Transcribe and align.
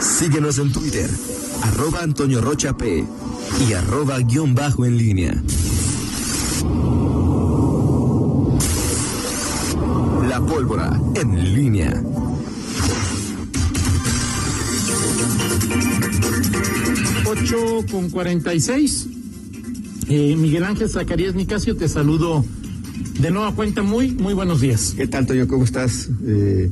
Síguenos 0.00 0.58
en 0.58 0.72
Twitter, 0.72 1.10
arroba 1.62 2.02
Antonio 2.02 2.40
Rocha 2.40 2.76
P 2.76 3.04
y 3.68 3.72
arroba 3.74 4.18
guion 4.20 4.54
bajo 4.54 4.86
en 4.86 4.96
línea. 4.96 5.42
La 10.28 10.40
pólvora 10.40 10.98
en 11.14 11.54
línea. 11.54 12.02
8 17.26 17.56
con 17.90 18.10
46. 18.10 19.06
Eh, 20.08 20.34
Miguel 20.36 20.64
Ángel 20.64 20.88
Zacarías 20.88 21.34
Nicasio, 21.34 21.76
te 21.76 21.88
saludo 21.88 22.44
de 23.20 23.30
nueva 23.30 23.54
cuenta. 23.54 23.82
Muy, 23.82 24.12
muy 24.12 24.34
buenos 24.34 24.60
días. 24.60 24.94
¿Qué 24.96 25.06
tal, 25.06 25.26
Toño? 25.26 25.46
¿Cómo 25.46 25.64
estás? 25.64 26.08
Eh, 26.26 26.70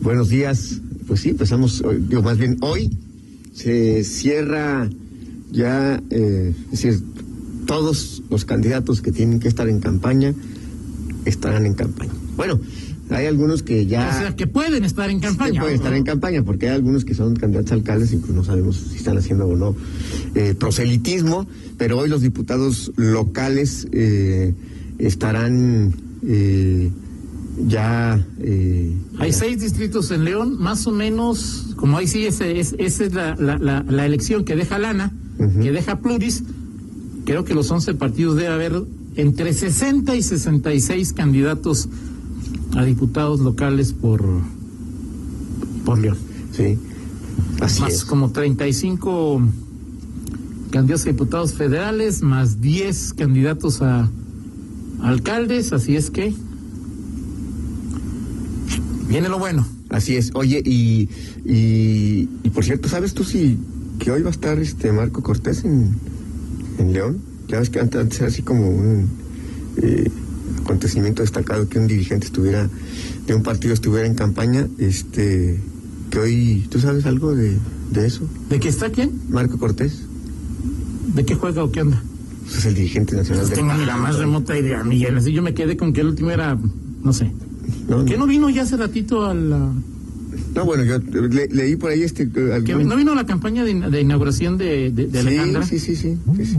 buenos 0.00 0.30
días. 0.30 0.80
Pues 1.06 1.20
sí, 1.20 1.30
empezamos, 1.30 1.82
digo, 2.08 2.22
más 2.22 2.38
bien 2.38 2.58
hoy 2.60 2.90
se 3.52 4.04
cierra 4.04 4.88
ya, 5.50 6.02
eh, 6.10 6.54
es 6.72 6.82
decir, 6.82 7.02
todos 7.66 8.22
los 8.30 8.44
candidatos 8.44 9.02
que 9.02 9.12
tienen 9.12 9.40
que 9.40 9.48
estar 9.48 9.68
en 9.68 9.80
campaña 9.80 10.34
estarán 11.24 11.66
en 11.66 11.74
campaña. 11.74 12.12
Bueno, 12.36 12.58
hay 13.10 13.26
algunos 13.26 13.62
que 13.62 13.86
ya... 13.86 14.08
O 14.08 14.18
sea, 14.18 14.36
que 14.36 14.46
pueden 14.46 14.84
estar 14.84 15.10
en 15.10 15.20
campaña. 15.20 15.60
Pueden 15.60 15.76
estar 15.76 15.94
en 15.94 16.04
campaña, 16.04 16.42
porque 16.42 16.68
hay 16.68 16.76
algunos 16.76 17.04
que 17.04 17.14
son 17.14 17.36
candidatos 17.36 17.72
a 17.72 17.74
alcaldes, 17.74 18.12
incluso 18.12 18.34
no 18.34 18.44
sabemos 18.44 18.76
si 18.76 18.96
están 18.96 19.18
haciendo 19.18 19.46
o 19.46 19.56
no 19.56 19.76
eh, 20.34 20.54
proselitismo, 20.58 21.46
pero 21.78 21.98
hoy 21.98 22.08
los 22.08 22.22
diputados 22.22 22.92
locales 22.96 23.86
eh, 23.92 24.54
estarán 24.98 25.94
eh, 26.26 26.90
ya... 27.66 28.24
Eh, 28.40 28.96
Hay 29.18 29.30
ya- 29.30 29.38
seis 29.38 29.60
distritos 29.60 30.10
en 30.10 30.24
León, 30.24 30.56
más 30.60 30.86
o 30.86 30.90
menos, 30.92 31.68
como 31.76 31.96
ahí 31.98 32.06
sí, 32.06 32.26
ese, 32.26 32.58
es, 32.60 32.74
esa 32.78 33.04
es 33.04 33.12
la, 33.14 33.34
la, 33.36 33.58
la, 33.58 33.82
la 33.88 34.06
elección 34.06 34.44
que 34.44 34.56
deja 34.56 34.78
Lana, 34.78 35.12
que 35.60 35.72
deja 35.72 35.98
Pluris. 36.00 36.44
Creo 37.24 37.44
que 37.44 37.54
los 37.54 37.70
11 37.70 37.94
partidos 37.94 38.36
debe 38.36 38.48
haber 38.48 38.82
entre 39.16 39.52
60 39.52 40.14
y 40.16 40.22
66 40.22 41.12
candidatos 41.12 41.88
a 42.76 42.84
diputados 42.84 43.40
locales 43.40 43.92
por, 43.92 44.24
por 45.84 45.98
León. 45.98 46.16
Sí, 46.52 46.78
así 47.60 47.80
más 47.82 47.92
es. 47.92 48.04
como 48.04 48.30
35 48.30 49.42
candidatos 50.70 51.06
a 51.06 51.10
diputados 51.10 51.52
federales, 51.54 52.22
más 52.22 52.60
10 52.60 53.12
candidatos 53.14 53.82
a 53.82 54.08
alcaldes, 55.02 55.72
así 55.72 55.96
es 55.96 56.10
que 56.10 56.34
viene 59.12 59.28
lo 59.28 59.38
bueno. 59.38 59.66
Así 59.90 60.16
es. 60.16 60.30
Oye, 60.34 60.62
y, 60.64 61.08
y, 61.44 62.28
y 62.42 62.50
por 62.50 62.64
cierto, 62.64 62.88
¿sabes 62.88 63.14
tú 63.14 63.24
si 63.24 63.58
que 63.98 64.10
hoy 64.10 64.22
va 64.22 64.28
a 64.28 64.32
estar 64.32 64.58
este 64.58 64.90
Marco 64.90 65.22
Cortés 65.22 65.64
en, 65.64 65.94
en 66.78 66.92
León? 66.92 67.18
Ya 67.48 67.60
ves 67.60 67.70
que 67.70 67.78
antes, 67.78 68.00
antes 68.00 68.18
era 68.18 68.28
así 68.28 68.42
como 68.42 68.68
un 68.68 69.08
eh, 69.82 70.10
acontecimiento 70.60 71.22
destacado 71.22 71.68
que 71.68 71.78
un 71.78 71.86
dirigente 71.86 72.26
estuviera, 72.26 72.68
de 73.26 73.34
un 73.34 73.42
partido 73.42 73.74
estuviera 73.74 74.06
en 74.06 74.14
campaña, 74.14 74.66
este, 74.78 75.60
que 76.10 76.18
hoy, 76.18 76.66
¿tú 76.70 76.80
sabes 76.80 77.04
algo 77.04 77.34
de, 77.34 77.58
de 77.90 78.06
eso? 78.06 78.26
¿De 78.48 78.58
qué 78.58 78.68
está 78.68 78.90
quién? 78.90 79.20
Marco 79.28 79.58
Cortés, 79.58 80.04
¿De 81.14 81.24
qué 81.26 81.34
juega 81.34 81.62
o 81.62 81.70
qué 81.70 81.80
anda? 81.80 82.02
pues 82.44 82.56
es 82.56 82.64
el 82.64 82.74
dirigente 82.74 83.14
nacional 83.14 83.42
No 83.42 83.48
del 83.48 83.58
tengo 83.58 83.74
la 83.74 83.96
más 83.96 84.16
remota 84.18 84.58
idea, 84.58 84.82
Miguel. 84.82 85.16
Así 85.16 85.32
yo 85.32 85.42
me 85.42 85.54
quedé 85.54 85.76
con 85.76 85.92
que 85.92 86.00
el 86.00 86.08
último 86.08 86.30
era, 86.30 86.58
no 87.02 87.12
sé. 87.12 87.30
No, 87.98 88.04
¿Qué 88.04 88.16
no 88.16 88.26
vino 88.26 88.48
ya 88.50 88.62
hace 88.62 88.76
ratito 88.76 89.24
a 89.26 89.34
la... 89.34 89.72
no, 90.54 90.64
bueno, 90.64 90.84
yo 90.84 90.98
le- 90.98 91.48
leí 91.48 91.76
por 91.76 91.90
ahí 91.90 92.02
este... 92.02 92.22
algún- 92.52 92.88
¿No 92.88 92.96
vino 92.96 93.12
a 93.12 93.14
la 93.14 93.26
campaña 93.26 93.64
de, 93.64 93.74
de 93.74 94.00
inauguración 94.00 94.56
de, 94.58 94.90
de, 94.90 95.06
de 95.08 95.18
Alejandra? 95.20 95.64
Sí, 95.66 95.78
sí, 95.78 95.94
sí, 95.96 96.16
sí, 96.36 96.44
sí. 96.46 96.58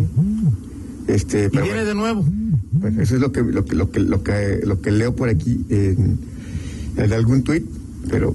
Este, 1.08 1.46
Y 1.46 1.50
pero 1.50 1.64
viene 1.64 1.84
bueno. 1.84 1.88
de 1.90 1.96
nuevo. 1.96 2.26
Bueno, 2.72 3.02
eso 3.02 3.16
es 3.16 3.22
lo 3.22 3.32
que 3.32 3.42
lo 3.42 3.66
que 3.66 3.76
lo 3.76 3.92
que 3.92 4.00
lo 4.00 4.24
que, 4.24 4.60
lo 4.66 4.82
que 4.82 4.92
leo 4.92 5.16
por 5.16 5.28
aquí 5.30 5.60
en, 5.70 6.18
en 6.98 7.14
algún 7.14 7.44
tuit, 7.44 7.66
pero 8.10 8.34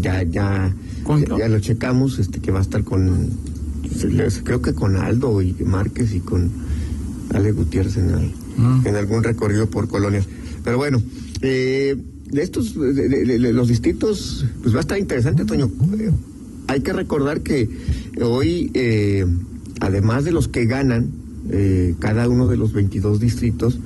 ya 0.00 0.22
ya 0.22 0.74
¿Con- 1.04 1.24
ya, 1.24 1.38
ya 1.38 1.48
lo 1.48 1.60
checamos, 1.60 2.18
este 2.18 2.40
que 2.40 2.50
va 2.52 2.60
a 2.60 2.62
estar 2.62 2.84
con 2.84 3.28
creo 4.44 4.62
que 4.62 4.72
con 4.72 4.96
Aldo 4.96 5.42
y 5.42 5.52
Márquez 5.64 6.14
y 6.14 6.20
con 6.20 6.50
Ale 7.34 7.52
Gutiérrez 7.52 7.96
en, 7.98 8.10
al- 8.14 8.32
Mm. 8.56 8.86
en 8.86 8.96
algún 8.96 9.22
recorrido 9.22 9.70
por 9.70 9.88
colonias. 9.88 10.26
Pero 10.64 10.76
bueno, 10.76 11.00
eh, 11.40 11.96
de 12.30 12.42
estos 12.42 12.74
de, 12.78 12.92
de- 12.92 13.08
de- 13.08 13.38
de 13.38 13.52
los 13.52 13.68
distritos, 13.68 14.44
pues 14.62 14.74
va 14.74 14.78
a 14.78 14.82
estar 14.82 14.98
interesante, 14.98 15.44
Toño. 15.44 15.70
Hay 16.68 16.80
que 16.80 16.92
recordar 16.92 17.40
que 17.40 17.68
hoy, 18.22 18.70
eh, 18.74 19.26
además 19.80 20.24
de 20.24 20.32
los 20.32 20.46
que 20.48 20.66
ganan, 20.66 21.08
eh, 21.50 21.94
cada 21.98 22.28
uno 22.28 22.46
de 22.46 22.56
los 22.56 22.72
22 22.72 23.18
distritos, 23.20 23.78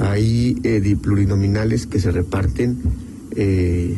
hay 0.00 0.58
eh, 0.64 0.96
plurinominales 1.00 1.86
que 1.86 1.98
se 2.00 2.10
reparten 2.12 2.76
eh, 3.36 3.96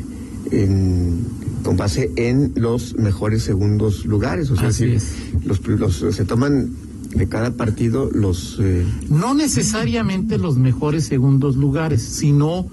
en- 0.52 1.18
con 1.64 1.76
base 1.76 2.10
en 2.16 2.52
los 2.56 2.96
mejores 2.96 3.42
segundos 3.42 4.06
lugares. 4.06 4.50
O 4.50 4.56
sea, 4.56 4.68
Así 4.68 4.84
si 4.84 4.92
es. 4.94 5.04
los, 5.44 5.66
los- 5.66 6.14
se 6.14 6.24
toman 6.24 6.70
de 7.14 7.26
cada 7.28 7.50
partido 7.56 8.08
los... 8.14 8.58
eh, 8.60 8.84
no 9.10 9.34
necesariamente 9.34 10.38
los 10.38 10.56
mejores 10.56 11.04
segundos 11.06 11.56
lugares, 11.56 12.02
sino 12.02 12.66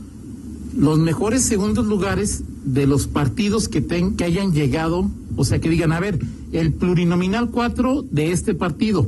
los 0.77 0.99
mejores 0.99 1.43
segundos 1.43 1.87
lugares 1.87 2.43
de 2.63 2.85
los 2.87 3.07
partidos 3.07 3.67
que, 3.67 3.81
ten- 3.81 4.15
que 4.15 4.23
hayan 4.25 4.51
llegado, 4.53 5.09
o 5.35 5.43
sea, 5.43 5.59
que 5.59 5.69
digan, 5.69 5.91
a 5.91 5.99
ver, 5.99 6.19
el 6.51 6.71
plurinominal 6.73 7.49
4 7.49 8.05
de 8.11 8.31
este 8.31 8.53
partido, 8.53 9.07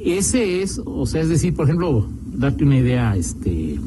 ese 0.00 0.62
es, 0.62 0.80
o 0.84 1.06
sea, 1.06 1.22
es 1.22 1.28
decir, 1.28 1.54
por 1.54 1.66
ejemplo, 1.66 2.06
darte 2.34 2.64
una 2.64 2.78
idea, 2.78 3.16
este 3.16 3.78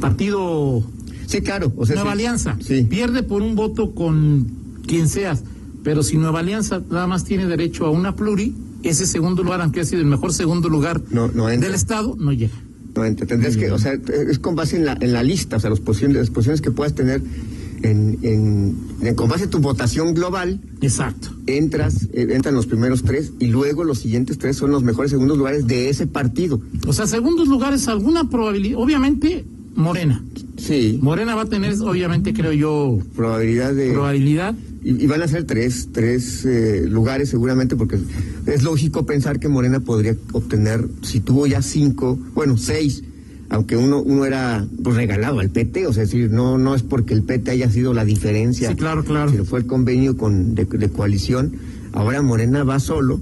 partido 0.00 0.82
Sí, 1.26 1.40
claro. 1.40 1.72
O 1.76 1.84
sea, 1.84 1.96
Nueva 1.96 2.10
sí. 2.10 2.14
Alianza, 2.14 2.56
Sí. 2.60 2.82
pierde 2.88 3.24
por 3.24 3.42
un 3.42 3.56
voto 3.56 3.92
con 3.96 4.46
quien 4.86 5.08
seas, 5.08 5.42
pero 5.82 6.04
si 6.04 6.16
Nueva 6.18 6.38
Alianza 6.38 6.80
nada 6.88 7.08
más 7.08 7.24
tiene 7.24 7.46
derecho 7.48 7.84
a 7.84 7.90
una 7.90 8.14
pluri, 8.14 8.54
ese 8.84 9.06
segundo 9.08 9.42
lugar, 9.42 9.60
aunque 9.60 9.80
ha 9.80 9.84
sido 9.84 10.02
el 10.02 10.06
mejor 10.06 10.32
segundo 10.32 10.68
lugar 10.68 11.02
No, 11.10 11.26
del 11.28 11.74
Estado, 11.74 12.14
no 12.16 12.32
llega. 12.32 12.54
No, 12.96 13.04
ent- 13.04 13.26
tendrías 13.26 13.56
que, 13.56 13.70
o 13.70 13.78
sea, 13.78 13.92
es 13.92 14.38
con 14.38 14.56
base 14.56 14.76
en 14.76 14.86
la, 14.86 14.96
en 15.00 15.12
la 15.12 15.22
lista, 15.22 15.56
o 15.56 15.60
sea, 15.60 15.68
los 15.70 15.80
posiciones, 15.80 16.16
las 16.16 16.30
posiciones 16.30 16.60
que 16.62 16.70
puedas 16.70 16.94
tener 16.94 17.20
en, 17.82 18.18
en, 18.22 18.76
en- 19.02 19.14
con 19.14 19.28
base 19.28 19.44
en 19.44 19.50
tu 19.50 19.58
votación 19.58 20.14
global, 20.14 20.60
Exacto. 20.80 21.28
entras, 21.46 22.08
eh, 22.14 22.26
entran 22.30 22.54
los 22.54 22.66
primeros 22.66 23.02
tres 23.02 23.32
y 23.38 23.48
luego 23.48 23.84
los 23.84 23.98
siguientes 23.98 24.38
tres 24.38 24.56
son 24.56 24.70
los 24.70 24.82
mejores 24.82 25.10
segundos 25.10 25.36
lugares 25.36 25.66
de 25.66 25.90
ese 25.90 26.06
partido. 26.06 26.60
O 26.86 26.92
sea, 26.92 27.06
segundos 27.06 27.48
lugares, 27.48 27.86
alguna 27.88 28.28
probabilidad, 28.30 28.78
obviamente, 28.80 29.44
Morena. 29.74 30.24
Sí. 30.56 30.98
Morena 31.02 31.34
va 31.34 31.42
a 31.42 31.46
tener, 31.46 31.74
obviamente, 31.82 32.32
creo 32.32 32.52
yo, 32.54 32.98
Probabilidad 33.14 33.74
de. 33.74 33.92
probabilidad. 33.92 34.54
Y, 34.86 35.02
y 35.02 35.06
van 35.08 35.20
a 35.20 35.26
ser 35.26 35.42
tres, 35.44 35.88
tres 35.90 36.44
eh, 36.44 36.86
lugares 36.88 37.28
seguramente, 37.30 37.74
porque 37.74 37.98
es 38.46 38.62
lógico 38.62 39.04
pensar 39.04 39.40
que 39.40 39.48
Morena 39.48 39.80
podría 39.80 40.14
obtener, 40.30 40.86
si 41.02 41.18
tuvo 41.18 41.48
ya 41.48 41.60
cinco, 41.60 42.16
bueno, 42.34 42.56
seis, 42.56 43.02
aunque 43.48 43.76
uno, 43.76 44.00
uno 44.00 44.24
era 44.24 44.64
pues, 44.84 44.94
regalado 44.94 45.40
al 45.40 45.50
PT, 45.50 45.88
o 45.88 45.92
sea, 45.92 46.04
es 46.04 46.12
decir, 46.12 46.30
no, 46.30 46.56
no 46.56 46.76
es 46.76 46.84
porque 46.84 47.14
el 47.14 47.24
PT 47.24 47.50
haya 47.50 47.68
sido 47.68 47.94
la 47.94 48.04
diferencia, 48.04 48.70
Sí, 48.70 48.76
claro, 48.76 49.02
claro. 49.04 49.32
sino 49.32 49.44
fue 49.44 49.58
el 49.58 49.66
convenio 49.66 50.16
con, 50.16 50.54
de, 50.54 50.66
de 50.66 50.88
coalición. 50.88 51.54
Ahora 51.92 52.22
Morena 52.22 52.62
va 52.62 52.78
solo. 52.78 53.20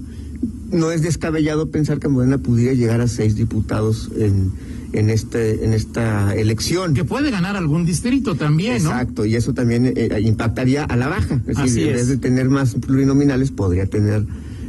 No 0.71 0.91
es 0.91 1.01
descabellado 1.01 1.71
pensar 1.71 1.99
que 1.99 2.09
Morena 2.09 2.37
pudiera 2.37 2.73
llegar 2.73 3.01
a 3.01 3.07
seis 3.07 3.35
diputados 3.35 4.11
en, 4.15 4.51
en, 4.95 5.09
este, 5.09 5.65
en 5.65 5.73
esta 5.73 6.33
elección. 6.35 6.93
Que 6.93 7.03
puede 7.03 7.29
ganar 7.31 7.55
algún 7.55 7.85
distrito 7.85 8.35
también, 8.35 8.83
¿no? 8.83 8.91
Exacto, 8.91 9.25
y 9.25 9.35
eso 9.35 9.53
también 9.53 9.93
eh, 9.95 10.19
impactaría 10.21 10.83
a 10.83 10.95
la 10.95 11.07
baja. 11.07 11.41
Es 11.47 11.57
Así 11.57 11.69
decir, 11.69 11.87
en 11.89 11.93
vez 11.95 12.07
de 12.07 12.17
tener 12.17 12.49
más 12.49 12.75
plurinominales, 12.75 13.51
podría 13.51 13.85
tener 13.85 14.25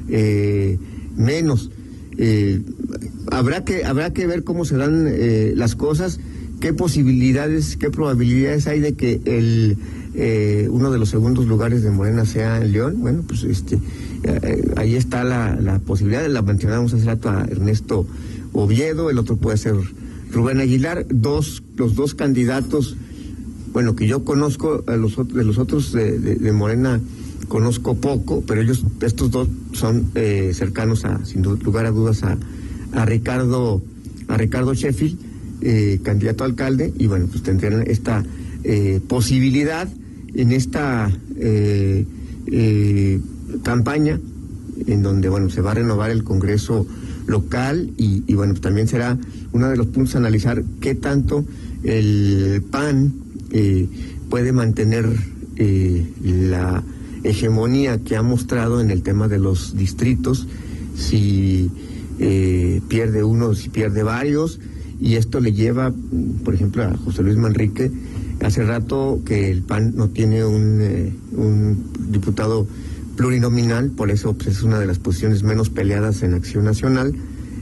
eh, 0.08 0.78
menos. 1.17 1.70
Eh, 2.19 2.62
habrá 3.31 3.64
que 3.64 3.84
habrá 3.84 4.12
que 4.12 4.26
ver 4.26 4.43
cómo 4.43 4.64
se 4.64 4.76
dan 4.76 5.06
eh, 5.08 5.52
las 5.55 5.76
cosas, 5.76 6.19
qué 6.61 6.73
posibilidades, 6.73 7.76
qué 7.76 7.90
probabilidades 7.90 8.67
hay 8.67 8.81
de 8.81 8.94
que 8.94 9.20
el 9.25 9.76
eh, 10.14 10.67
uno 10.70 10.90
de 10.90 10.99
los 10.99 11.11
segundos 11.11 11.46
lugares 11.46 11.82
de 11.82 11.90
Morena 11.90 12.25
sea 12.25 12.62
en 12.62 12.73
León. 12.73 12.96
Bueno, 12.99 13.23
pues 13.26 13.44
este 13.44 13.78
eh, 14.25 14.73
ahí 14.76 14.96
está 14.96 15.25
la, 15.25 15.56
la 15.61 15.78
posibilidad. 15.78 16.26
La 16.26 16.43
mencionamos 16.43 16.94
hace 16.94 17.05
rato 17.05 17.28
a 17.28 17.44
Ernesto 17.44 18.06
Oviedo, 18.55 19.11
el 19.11 19.19
otro 19.19 19.37
puede 19.37 19.58
ser 19.58 19.75
Rubén 20.31 20.61
Aguilar, 20.61 21.06
dos 21.08 21.62
los 21.76 21.94
dos 21.94 22.14
candidatos 22.14 22.96
bueno, 23.76 23.94
que 23.94 24.06
yo 24.06 24.25
conozco 24.25 24.84
a 24.87 24.96
los, 24.96 25.17
de 25.34 25.44
los 25.44 25.58
otros 25.58 25.93
de, 25.93 26.52
Morena, 26.52 26.99
conozco 27.46 27.94
poco, 27.94 28.43
pero 28.46 28.62
ellos, 28.62 28.82
estos 29.02 29.31
dos 29.31 29.49
son 29.73 30.12
eh, 30.14 30.52
cercanos 30.55 31.05
a, 31.05 31.23
sin 31.26 31.43
lugar 31.43 31.84
a 31.84 31.90
dudas, 31.90 32.23
a, 32.23 32.38
a 32.94 33.05
Ricardo, 33.05 33.82
a 34.28 34.38
Ricardo 34.38 34.73
Sheffield, 34.73 35.19
eh, 35.61 36.00
candidato 36.02 36.43
a 36.43 36.46
alcalde, 36.46 36.94
y 36.99 37.06
bueno, 37.06 37.26
pues 37.31 37.43
tendrían 37.43 37.84
esta 37.87 38.25
eh, 38.64 39.02
posibilidad 39.06 39.87
en 40.34 40.52
esta 40.52 41.11
eh, 41.37 42.06
campaña, 43.62 44.19
en 44.87 45.02
donde 45.02 45.28
bueno 45.28 45.50
se 45.50 45.61
va 45.61 45.73
a 45.73 45.75
renovar 45.75 46.11
el 46.11 46.25
Congreso 46.25 46.87
local 47.26 47.90
y, 47.96 48.23
y 48.26 48.34
bueno 48.34 48.55
también 48.55 48.88
será 48.88 49.19
uno 49.52 49.69
de 49.69 49.76
los 49.76 49.87
puntos 49.88 50.14
a 50.14 50.19
analizar 50.19 50.62
qué 50.81 50.94
tanto 50.94 51.44
el 51.82 52.62
PAN 52.70 53.12
eh, 53.50 53.88
puede 54.28 54.52
mantener 54.52 55.06
eh, 55.56 56.06
la 56.23 56.82
hegemonía 57.25 57.99
que 57.99 58.17
ha 58.17 58.23
mostrado 58.23 58.81
en 58.81 58.90
el 58.90 59.02
tema 59.02 59.28
de 59.28 59.38
los 59.38 59.76
distritos, 59.76 60.46
si 60.96 61.70
eh, 62.19 62.81
pierde 62.88 63.25
uno, 63.25 63.55
si 63.55 63.69
pierde 63.69 64.02
varios, 64.02 64.61
y 65.00 65.14
esto 65.14 65.40
le 65.40 65.52
lleva, 65.52 65.93
por 66.44 66.55
ejemplo, 66.55 66.84
a 66.84 66.96
José 66.96 67.23
Luis 67.23 67.37
Manrique, 67.37 67.90
hace 68.40 68.64
rato 68.64 69.20
que 69.25 69.50
el 69.50 69.62
PAN 69.62 69.94
no 69.96 70.08
tiene 70.08 70.44
un, 70.44 70.78
eh, 70.81 71.12
un 71.32 71.90
diputado 72.11 72.67
plurinominal, 73.16 73.90
por 73.90 74.10
eso 74.10 74.34
pues, 74.34 74.48
es 74.58 74.62
una 74.62 74.78
de 74.78 74.86
las 74.86 74.98
posiciones 74.98 75.42
menos 75.42 75.70
peleadas 75.70 76.22
en 76.22 76.34
Acción 76.34 76.64
Nacional. 76.64 77.14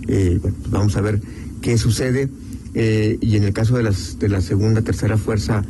Eh, 0.08 0.38
pues 0.42 0.52
vamos 0.70 0.96
a 0.96 1.00
ver 1.00 1.20
qué 1.62 1.78
sucede. 1.78 2.28
Eh, 2.74 3.18
y 3.20 3.36
en 3.36 3.44
el 3.44 3.52
caso 3.52 3.76
de, 3.76 3.84
las, 3.84 4.18
de 4.18 4.28
la 4.28 4.40
segunda, 4.40 4.82
tercera 4.82 5.16
fuerza 5.16 5.64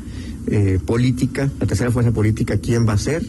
eh, 0.47 0.79
política, 0.85 1.51
la 1.61 1.67
tercera 1.67 1.91
fuerza 1.91 2.13
política, 2.13 2.57
¿quién 2.59 2.89
va 2.89 2.95
a 2.95 2.99
ser? 2.99 3.25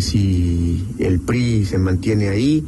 Si 0.00 0.84
el 0.98 1.20
PRI 1.20 1.64
se 1.66 1.78
mantiene 1.78 2.28
ahí, 2.28 2.64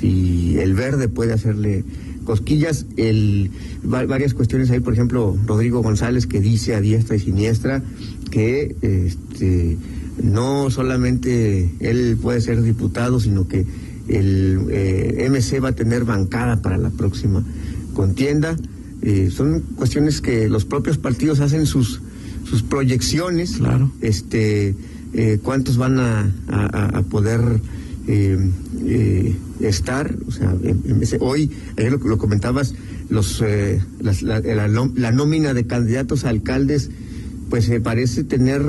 si 0.00 0.56
el 0.58 0.74
verde 0.74 1.08
puede 1.08 1.32
hacerle 1.32 1.84
cosquillas, 2.24 2.86
el, 2.96 3.50
va- 3.92 4.04
varias 4.06 4.34
cuestiones 4.34 4.70
ahí, 4.70 4.80
por 4.80 4.92
ejemplo, 4.92 5.36
Rodrigo 5.46 5.82
González 5.82 6.26
que 6.26 6.40
dice 6.40 6.74
a 6.74 6.80
diestra 6.80 7.16
y 7.16 7.20
siniestra 7.20 7.82
que 8.30 8.76
este, 8.82 9.76
no 10.22 10.70
solamente 10.70 11.70
él 11.80 12.18
puede 12.20 12.40
ser 12.40 12.62
diputado, 12.62 13.20
sino 13.20 13.46
que 13.48 13.64
el 14.08 14.66
eh, 14.70 15.28
MC 15.30 15.62
va 15.62 15.68
a 15.68 15.72
tener 15.74 16.04
bancada 16.04 16.60
para 16.60 16.76
la 16.76 16.90
próxima 16.90 17.44
contienda. 17.94 18.56
Eh, 19.02 19.30
son 19.32 19.60
cuestiones 19.76 20.20
que 20.20 20.48
los 20.48 20.64
propios 20.64 20.98
partidos 20.98 21.40
hacen 21.40 21.66
sus, 21.66 22.00
sus 22.48 22.62
proyecciones. 22.62 23.56
Claro. 23.56 23.90
Este, 24.00 24.74
eh, 25.14 25.38
¿Cuántos 25.42 25.76
van 25.76 25.98
a, 25.98 26.32
a- 26.48 26.98
a 26.98 27.02
poder 27.02 27.40
estar? 29.60 30.14
O 30.26 30.30
sea, 30.30 30.54
hoy, 31.20 31.50
ayer 31.76 31.92
lo, 31.92 31.98
lo 31.98 32.18
comentabas, 32.18 32.74
los, 33.08 33.42
eh, 33.44 33.80
las- 34.00 34.22
la, 34.22 34.40
la 34.40 35.12
nómina 35.12 35.54
de 35.54 35.66
candidatos 35.66 36.24
a 36.24 36.28
alcaldes, 36.30 36.90
pues 37.50 37.68
eh, 37.68 37.80
parece 37.80 38.24
tener 38.24 38.62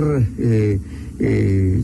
eh, 1.20 1.82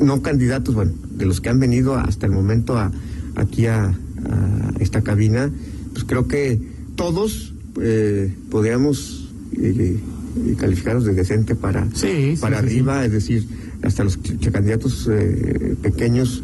no 0.00 0.22
candidatos, 0.22 0.74
bueno, 0.74 0.92
de 1.16 1.26
los 1.26 1.40
que 1.40 1.48
han 1.48 1.60
venido 1.60 1.96
hasta 1.96 2.26
el 2.26 2.32
momento 2.32 2.76
a, 2.76 2.90
aquí 3.36 3.66
a, 3.66 3.86
a 3.86 4.72
esta 4.80 5.02
cabina, 5.02 5.50
pues 5.92 6.04
creo 6.04 6.26
que 6.26 6.60
todos 6.96 7.54
eh, 7.80 8.32
podríamos 8.50 9.28
eh, 9.56 9.98
eh, 10.36 10.54
calificarlos 10.58 11.04
de 11.04 11.14
decente 11.14 11.54
para, 11.54 11.88
Sí, 11.94 12.34
para 12.40 12.60
sí, 12.60 12.66
arriba, 12.66 13.04
es 13.04 13.12
decir, 13.12 13.46
hasta 13.82 14.04
los 14.04 14.18
candidatos 14.52 15.08
eh, 15.10 15.76
pequeños, 15.82 16.42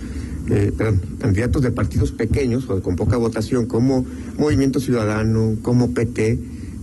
eh, 0.48 0.72
perdón, 0.76 1.00
candidatos 1.18 1.62
de 1.62 1.72
partidos 1.72 2.12
pequeños 2.12 2.68
o 2.68 2.80
con 2.82 2.96
poca 2.96 3.16
votación, 3.16 3.66
como 3.66 4.04
Movimiento 4.38 4.80
Ciudadano, 4.80 5.56
como 5.62 5.92
PT, 5.92 6.38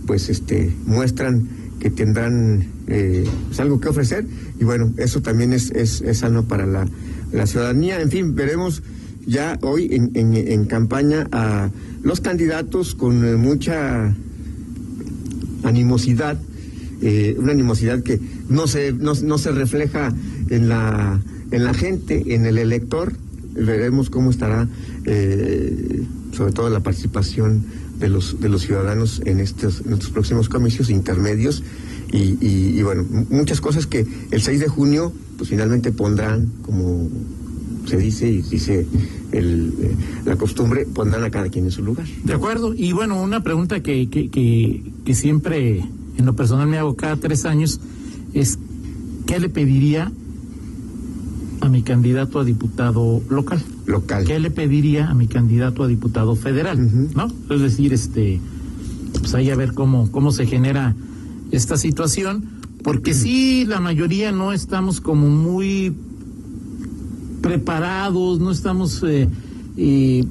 pues 0.06 0.28
este 0.28 0.72
muestran 0.86 1.48
que 1.78 1.90
tendrán 1.90 2.66
eh, 2.86 3.24
pues, 3.46 3.60
algo 3.60 3.80
que 3.80 3.88
ofrecer 3.88 4.26
y 4.58 4.64
bueno, 4.64 4.92
eso 4.96 5.20
también 5.22 5.52
es, 5.52 5.70
es, 5.70 6.00
es 6.00 6.18
sano 6.18 6.44
para 6.44 6.66
la, 6.66 6.88
la 7.32 7.46
ciudadanía. 7.46 8.00
En 8.00 8.10
fin, 8.10 8.34
veremos 8.34 8.82
ya 9.26 9.58
hoy 9.62 9.88
en, 9.92 10.10
en, 10.14 10.64
campaña 10.64 11.26
a 11.32 11.70
los 12.02 12.20
candidatos 12.20 12.94
con 12.94 13.24
eh, 13.26 13.36
mucha 13.36 14.14
animosidad, 15.62 16.38
eh, 17.02 17.36
una 17.38 17.52
animosidad 17.52 18.02
que 18.02 18.20
no 18.48 18.66
se, 18.66 18.92
no, 18.92 19.14
no 19.14 19.38
se 19.38 19.52
refleja 19.52 20.12
en 20.48 20.68
la, 20.68 21.20
en 21.50 21.64
la 21.64 21.74
gente, 21.74 22.34
en 22.34 22.46
el 22.46 22.58
elector. 22.58 23.12
Veremos 23.54 24.08
cómo 24.08 24.30
estará, 24.30 24.68
sobre 26.32 26.52
todo 26.52 26.70
la 26.70 26.78
participación 26.80 27.64
de 27.98 28.08
los, 28.08 28.40
de 28.40 28.48
los 28.48 28.62
ciudadanos 28.62 29.20
en 29.24 29.40
estos, 29.40 29.82
próximos 30.12 30.48
comicios 30.48 30.90
intermedios. 30.90 31.62
Y, 32.12 32.36
y- 32.40 32.74
y 32.78 32.82
bueno, 32.82 33.04
muchas 33.30 33.60
cosas 33.60 33.86
que 33.86 34.06
el 34.30 34.40
6 34.42 34.60
de 34.60 34.68
junio, 34.68 35.12
pues 35.36 35.50
finalmente 35.50 35.92
pondrán, 35.92 36.46
como 36.62 37.08
se 37.86 37.96
dice 37.96 38.28
y 38.30 38.42
dice 38.42 38.86
el, 39.32 39.72
eh, 39.80 39.94
la 40.24 40.36
costumbre, 40.36 40.86
pondrán 40.86 41.24
a 41.24 41.30
cada 41.30 41.48
quien 41.48 41.64
en 41.66 41.70
su 41.70 41.82
lugar. 41.82 42.06
De 42.24 42.32
acuerdo. 42.34 42.74
Y 42.74 42.92
bueno, 42.92 43.22
una 43.22 43.42
pregunta 43.42 43.80
que, 43.82 44.08
que, 44.08 44.30
que, 44.30 44.82
que 45.04 45.14
siempre 45.14 45.84
en 46.16 46.26
lo 46.26 46.34
personal 46.34 46.66
me 46.66 46.78
hago 46.78 46.96
cada 46.96 47.16
tres 47.16 47.44
años 47.44 47.80
es, 48.34 48.58
¿qué 49.26 49.38
le 49.38 49.48
pediría 49.48 50.10
a 51.68 51.70
mi 51.70 51.82
candidato 51.82 52.40
a 52.40 52.44
diputado 52.44 53.22
local? 53.28 53.62
Local. 53.86 54.24
¿Qué 54.24 54.38
le 54.40 54.50
pediría 54.50 55.08
a 55.10 55.14
mi 55.14 55.26
candidato 55.28 55.84
a 55.84 55.86
diputado 55.86 56.34
federal? 56.34 56.78
¿No? 57.14 57.28
Es 57.54 57.60
decir, 57.60 57.92
este, 57.92 58.40
pues 59.20 59.34
ahí 59.34 59.50
a 59.50 59.56
ver 59.56 59.72
cómo, 59.74 60.10
cómo 60.10 60.32
se 60.32 60.46
genera 60.46 60.94
esta 61.50 61.76
situación, 61.76 62.44
porque 62.82 63.14
sí, 63.14 63.64
la 63.66 63.80
mayoría 63.80 64.32
no 64.32 64.52
estamos 64.52 65.00
como 65.00 65.28
muy 65.28 65.94
preparados, 67.42 68.40
no 68.40 68.50
estamos, 68.50 69.02
eh, 69.06 69.28
eh, 69.76 70.24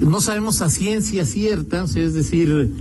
no 0.00 0.20
sabemos 0.20 0.62
a 0.62 0.70
ciencia 0.70 1.24
cierta, 1.24 1.84
es 1.84 2.14
decir, 2.14 2.72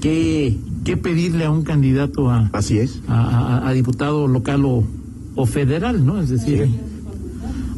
qué, 0.00 0.56
qué 0.84 0.96
pedirle 0.96 1.44
a 1.44 1.50
un 1.50 1.62
candidato 1.62 2.30
a, 2.30 2.50
Así 2.52 2.78
es. 2.78 3.00
a, 3.08 3.20
a- 3.60 3.68
a 3.68 3.72
diputado 3.72 4.26
local 4.26 4.64
o, 4.64 4.84
o 5.34 5.46
federal, 5.46 6.04
¿no? 6.04 6.20
Es 6.20 6.28
decir, 6.30 6.68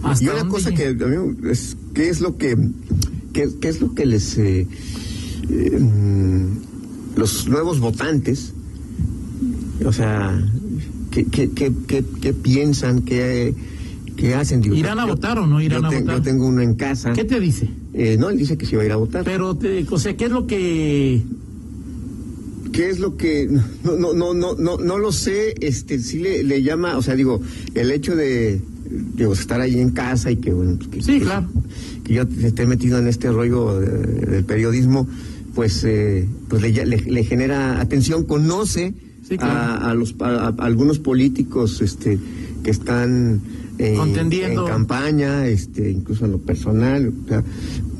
hasta 0.03 0.25
Y 0.25 0.29
una 0.29 0.49
cosa 0.49 0.73
que 0.73 0.89
a 0.89 0.93
mí 0.93 1.37
es 1.51 1.77
qué 1.95 2.09
es 2.09 2.21
lo 2.21 2.37
que 2.37 2.57
qué, 3.33 3.49
qué 3.61 3.69
es 3.69 3.81
lo 3.81 3.95
que 3.95 4.07
les 4.07 4.39
eh, 4.39 4.67
eh, 5.51 5.79
mm, 5.79 7.17
los 7.17 7.49
nuevos 7.49 7.81
votantes 7.81 8.53
o 9.85 9.93
sea 9.93 10.41
qué, 11.11 11.25
qué, 11.25 11.51
qué, 11.51 11.73
qué, 12.21 12.33
piensan 12.33 13.03
qué, 13.03 13.55
qué 14.17 14.35
hacen 14.35 14.61
Digo, 14.61 14.75
¿Irán 14.77 14.99
a 14.99 15.03
yo- 15.07 15.15
votar 15.15 15.39
o 15.39 15.47
no 15.47 15.61
irán 15.61 15.85
a 15.85 15.89
te- 15.91 16.01
votar? 16.01 16.17
yo 16.17 16.23
tengo 16.23 16.47
uno 16.47 16.61
en 16.63 16.75
casa 16.75 17.13
¿Qué 17.13 17.25
te 17.25 17.41
dice? 17.41 17.69
Eh, 17.95 18.17
no 18.19 18.29
él 18.31 18.39
dice 18.39 18.57
que 18.57 18.67
sí 18.67 18.77
va 18.77 18.83
a 18.83 18.87
ir 18.87 18.93
a 18.93 18.97
votar 18.97 19.25
Pero, 19.25 19.57
te, 19.57 19.85
o 19.91 19.99
sea, 19.99 20.17
¿qué 20.17 20.27
es 20.27 20.31
lo 20.31 20.47
que 20.47 21.23
¿Qué 22.73 22.91
es 22.91 23.01
lo 23.01 23.17
que 23.17 23.49
no 23.83 23.97
no 23.97 24.13
no 24.13 24.35
no 24.35 24.55
no 24.55 24.77
no 24.77 24.99
lo 24.99 25.11
sé, 25.11 25.55
este 25.61 25.99
sí 25.99 26.19
le, 26.21 26.45
le 26.45 26.63
llama, 26.63 26.97
o 26.99 27.03
sea, 27.03 27.17
digo, 27.17 27.41
el 27.75 27.91
hecho 27.91 28.15
de 28.15 28.61
digo, 29.15 29.33
estar 29.33 29.61
ahí 29.61 29.79
en 29.81 29.91
casa 29.91 30.31
y 30.31 30.37
que 30.37 30.53
bueno, 30.53 30.77
pues, 30.77 30.89
que, 30.91 31.03
Sí, 31.03 31.19
que- 31.19 31.25
claro. 31.25 31.47
que 32.05 32.15
yo 32.15 32.23
esté 32.43 32.67
metido 32.67 32.99
en 32.99 33.07
este 33.09 33.31
rollo 33.31 33.79
de- 33.81 34.27
del 34.27 34.45
periodismo, 34.45 35.07
pues 35.55 35.83
eh, 35.85 36.27
pues 36.49 36.63
le, 36.63 36.87
le- 36.87 36.97
le 37.03 37.25
genera 37.25 37.81
atención, 37.81 38.25
conoce 38.25 38.95
Sí, 39.29 39.37
claro. 39.37 39.53
a, 39.85 39.91
a 39.91 39.95
los 39.95 40.15
a, 40.21 40.47
a 40.47 40.49
algunos 40.65 40.99
políticos 40.99 41.81
este 41.83 42.19
que 42.63 42.71
están 42.71 43.41
en, 43.79 43.97
Contendiendo. 43.97 44.63
en 44.67 44.73
campaña, 44.73 45.47
este, 45.47 45.91
incluso 45.91 46.25
en 46.25 46.33
lo 46.33 46.39
personal, 46.39 47.13
o 47.25 47.29
sea, 47.29 47.45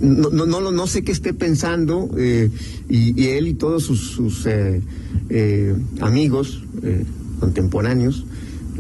no, 0.01 0.31
no, 0.31 0.47
no, 0.47 0.71
no 0.73 0.87
sé 0.87 1.03
qué 1.05 1.13
esté 1.13 1.35
pensando 1.35 2.11
eh, 2.17 2.51
y, 2.89 3.21
y 3.21 3.27
él 3.29 3.47
y 3.49 3.55
todos 3.55 3.85
sus, 3.85 4.01
sus 4.11 4.47
eh, 4.47 4.81
eh, 5.29 5.75
amigos 6.01 6.65
eh, 6.83 7.05
contemporáneos, 7.39 8.25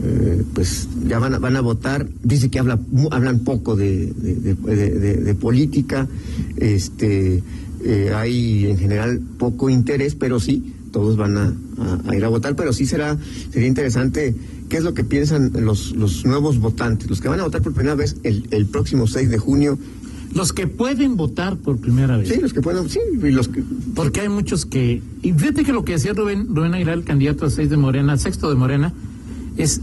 eh, 0.03 0.43
pues 0.55 0.89
ya 1.07 1.19
van 1.19 1.35
a, 1.35 1.39
van 1.39 1.57
a 1.57 1.61
votar. 1.61 2.07
Dice 2.23 2.49
que 2.51 2.59
habla, 2.59 2.79
hablan 3.11 3.41
poco 3.41 3.77
de, 3.77 4.13
de, 4.17 4.35
de- 4.35 4.55
de- 4.55 4.91
de- 4.99 5.17
de 5.17 5.35
política, 5.35 6.07
este, 6.57 7.43
eh, 7.85 8.13
hay 8.15 8.67
en 8.67 8.79
general 8.79 9.21
poco 9.39 9.71
interés, 9.71 10.15
pero 10.15 10.41
sí, 10.41 10.75
todos 10.93 11.17
van 11.17 11.37
a, 11.37 11.55
a- 11.79 12.01
a 12.11 12.17
ir 12.17 12.25
a 12.25 12.29
votar, 12.29 12.57
pero 12.57 12.73
sí 12.73 12.87
será, 12.87 13.17
sería 13.53 13.69
interesante 13.69 14.35
qué 14.69 14.77
es 14.79 14.85
lo 14.85 14.95
que 14.95 15.05
piensan 15.05 15.53
los, 15.61 15.95
los 15.97 16.25
nuevos 16.25 16.59
votantes, 16.59 17.09
los 17.09 17.21
que 17.21 17.29
van 17.29 17.41
a 17.41 17.45
votar 17.45 17.63
por 17.63 17.73
primera 17.73 17.95
vez 17.95 18.17
el, 18.23 18.47
el 18.51 18.67
próximo 18.67 19.07
6 19.07 19.31
de 19.31 19.39
junio. 19.39 19.79
los 20.35 20.53
que 20.53 20.67
pueden 20.67 21.17
votar 21.17 21.57
por 21.57 21.79
primera 21.79 22.17
vez? 22.19 22.29
Sí, 22.29 22.41
los 22.41 22.53
que 22.53 22.61
pueden, 22.61 22.89
sí, 22.89 23.01
y 23.23 23.31
los 23.31 23.49
que... 23.49 23.63
Porque 23.95 24.21
hay 24.21 24.29
muchos 24.29 24.67
que. 24.67 25.01
Y 25.23 25.33
fíjate 25.33 25.65
que 25.65 25.73
lo 25.73 25.85
que 25.85 25.93
decía 25.93 26.13
Rubén, 26.13 26.55
Rubén 26.55 26.75
Aguilar, 26.75 26.99
el 26.99 27.05
candidato 27.05 27.47
a 27.47 27.51
seis 27.51 27.71
de 27.71 27.77
Morena, 27.79 28.17
sexto 28.19 28.49
de 28.51 28.57
Morena, 28.57 28.93
es. 29.59 29.81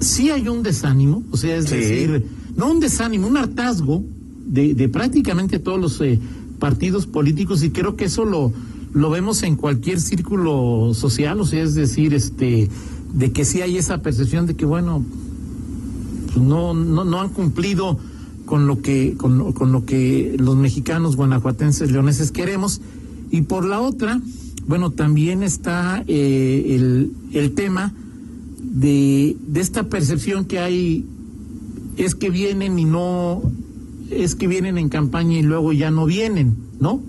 Sí 0.00 0.30
hay 0.30 0.46
un 0.48 0.62
desánimo, 0.62 1.24
o 1.32 1.36
sea, 1.36 1.56
es 1.56 1.64
Sí. 1.66 1.76
decir, 1.76 2.24
no 2.56 2.70
un 2.70 2.78
desánimo, 2.80 3.26
un 3.26 3.36
hartazgo 3.36 4.04
de, 4.46 4.74
de 4.74 4.88
prácticamente 4.88 5.58
todos 5.58 5.80
los 5.80 6.00
eh, 6.00 6.20
partidos 6.60 7.06
políticos, 7.06 7.62
y 7.64 7.70
creo 7.70 7.96
que 7.96 8.04
eso 8.04 8.24
lo, 8.24 8.52
lo 8.94 9.10
vemos 9.10 9.42
en 9.42 9.56
cualquier 9.56 10.00
círculo 10.00 10.92
social, 10.94 11.40
o 11.40 11.46
sea, 11.46 11.62
es 11.64 11.74
decir, 11.74 12.14
este 12.14 12.68
de 13.14 13.32
que 13.32 13.44
sí 13.44 13.60
hay 13.62 13.76
esa 13.78 13.98
percepción 14.02 14.46
de 14.46 14.54
que, 14.54 14.64
bueno, 14.66 15.04
pues 16.26 16.44
no, 16.44 16.74
no, 16.74 17.04
no 17.04 17.20
han 17.20 17.30
cumplido 17.30 17.98
con 18.44 18.66
lo 18.66 18.80
que, 18.82 19.14
con, 19.16 19.52
con 19.52 19.72
lo 19.72 19.84
que 19.84 20.36
los 20.38 20.56
mexicanos, 20.56 21.16
guanajuatenses, 21.16 21.90
leoneses 21.90 22.30
queremos. 22.30 22.80
Y 23.30 23.42
por 23.42 23.64
la 23.64 23.80
otra, 23.80 24.20
bueno, 24.66 24.90
también 24.90 25.42
está 25.42 26.04
eh, 26.06 26.76
el, 26.76 27.12
el 27.32 27.52
tema 27.52 27.92
de, 28.62 29.36
de 29.46 29.60
esta 29.60 29.84
percepción 29.88 30.44
que 30.44 30.58
hay, 30.58 31.04
es 31.96 32.14
que 32.14 32.30
vienen 32.30 32.78
y 32.78 32.84
no, 32.84 33.42
es 34.10 34.34
que 34.34 34.46
vienen 34.46 34.78
en 34.78 34.88
campaña 34.88 35.38
y 35.38 35.42
luego 35.42 35.72
ya 35.72 35.90
no 35.90 36.06
vienen, 36.06 36.54
¿no? 36.80 37.02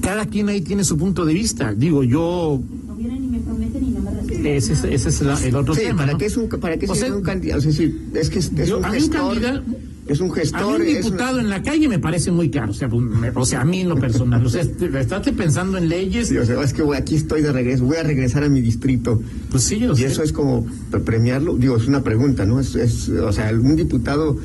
Cada 0.00 0.26
quien 0.26 0.48
ahí 0.48 0.60
tiene 0.60 0.84
su 0.84 0.98
punto 0.98 1.24
de 1.24 1.32
vista. 1.32 1.72
Digo, 1.74 2.04
yo 2.04 2.60
No 2.86 2.94
vienen 2.94 3.24
y 3.24 3.28
me 3.28 3.38
prometen 3.40 3.84
y 3.84 3.90
no 3.90 4.00
me 4.00 4.10
reciben. 4.10 4.46
ese 4.46 4.72
es, 4.74 4.84
ese 4.84 5.08
es 5.08 5.20
la- 5.22 5.42
el 5.46 5.56
otro 5.56 5.74
Sí, 5.74 5.80
tema. 5.82 6.00
¿para 6.00 6.12
¿no? 6.12 6.18
qué 6.18 6.26
es 6.26 6.36
un, 6.36 6.48
para 6.48 6.76
qué 6.76 6.86
O 6.86 6.94
sea, 6.94 7.14
un 7.14 7.22
candidato? 7.22 7.60
Es 7.60 7.64
decir, 7.66 8.08
es 8.14 8.28
que 8.30 8.38
es, 8.40 8.52
es 8.56 8.68
yo- 8.68 8.78
un 8.78 8.84
un 8.84 8.90
gestor. 8.92 9.40
candidato- 9.40 9.62
es 10.06 10.20
un 10.20 10.30
A 10.30 10.34
gestor. 10.34 10.78
mí 10.80 10.90
un 10.90 10.96
es 10.96 11.04
diputado 11.04 11.34
una- 11.34 11.42
en 11.42 11.50
la 11.50 11.62
calle 11.62 11.88
me 11.88 11.98
parece 11.98 12.30
muy 12.30 12.50
caro, 12.50 12.72
o 12.72 12.74
sea, 12.74 12.88
me- 12.88 13.30
o 13.34 13.44
sea, 13.44 13.62
a 13.62 13.64
mí 13.64 13.80
en 13.80 13.88
lo 13.88 13.96
personal, 13.96 14.44
o 14.44 14.48
sea, 14.50 14.62
estate 14.62 15.32
pensando 15.32 15.78
en 15.78 15.88
leyes, 15.88 16.28
Sí, 16.28 16.36
o 16.36 16.44
sea, 16.44 16.60
es 16.62 16.72
que 16.72 16.82
voy- 16.82 16.96
aquí 16.96 17.14
estoy 17.16 17.40
de 17.42 17.52
regreso, 17.52 17.84
voy 17.84 17.96
a 17.96 18.02
regresar 18.02 18.44
a 18.44 18.48
mi 18.48 18.60
distrito. 18.60 19.22
pues 19.50 19.62
sí, 19.64 19.78
yo 19.78 19.92
Y 19.92 19.96
sé. 19.96 20.06
eso 20.06 20.22
es 20.22 20.32
como 20.32 20.66
pre- 20.90 21.00
premiarlo, 21.00 21.56
digo, 21.56 21.76
es 21.76 21.86
una 21.86 22.02
pregunta, 22.02 22.44
¿no? 22.44 22.60
Es, 22.60 22.74
es, 22.74 23.08
o 23.08 23.32
sea, 23.32 23.50
un 23.52 23.76
diputado 23.76 24.36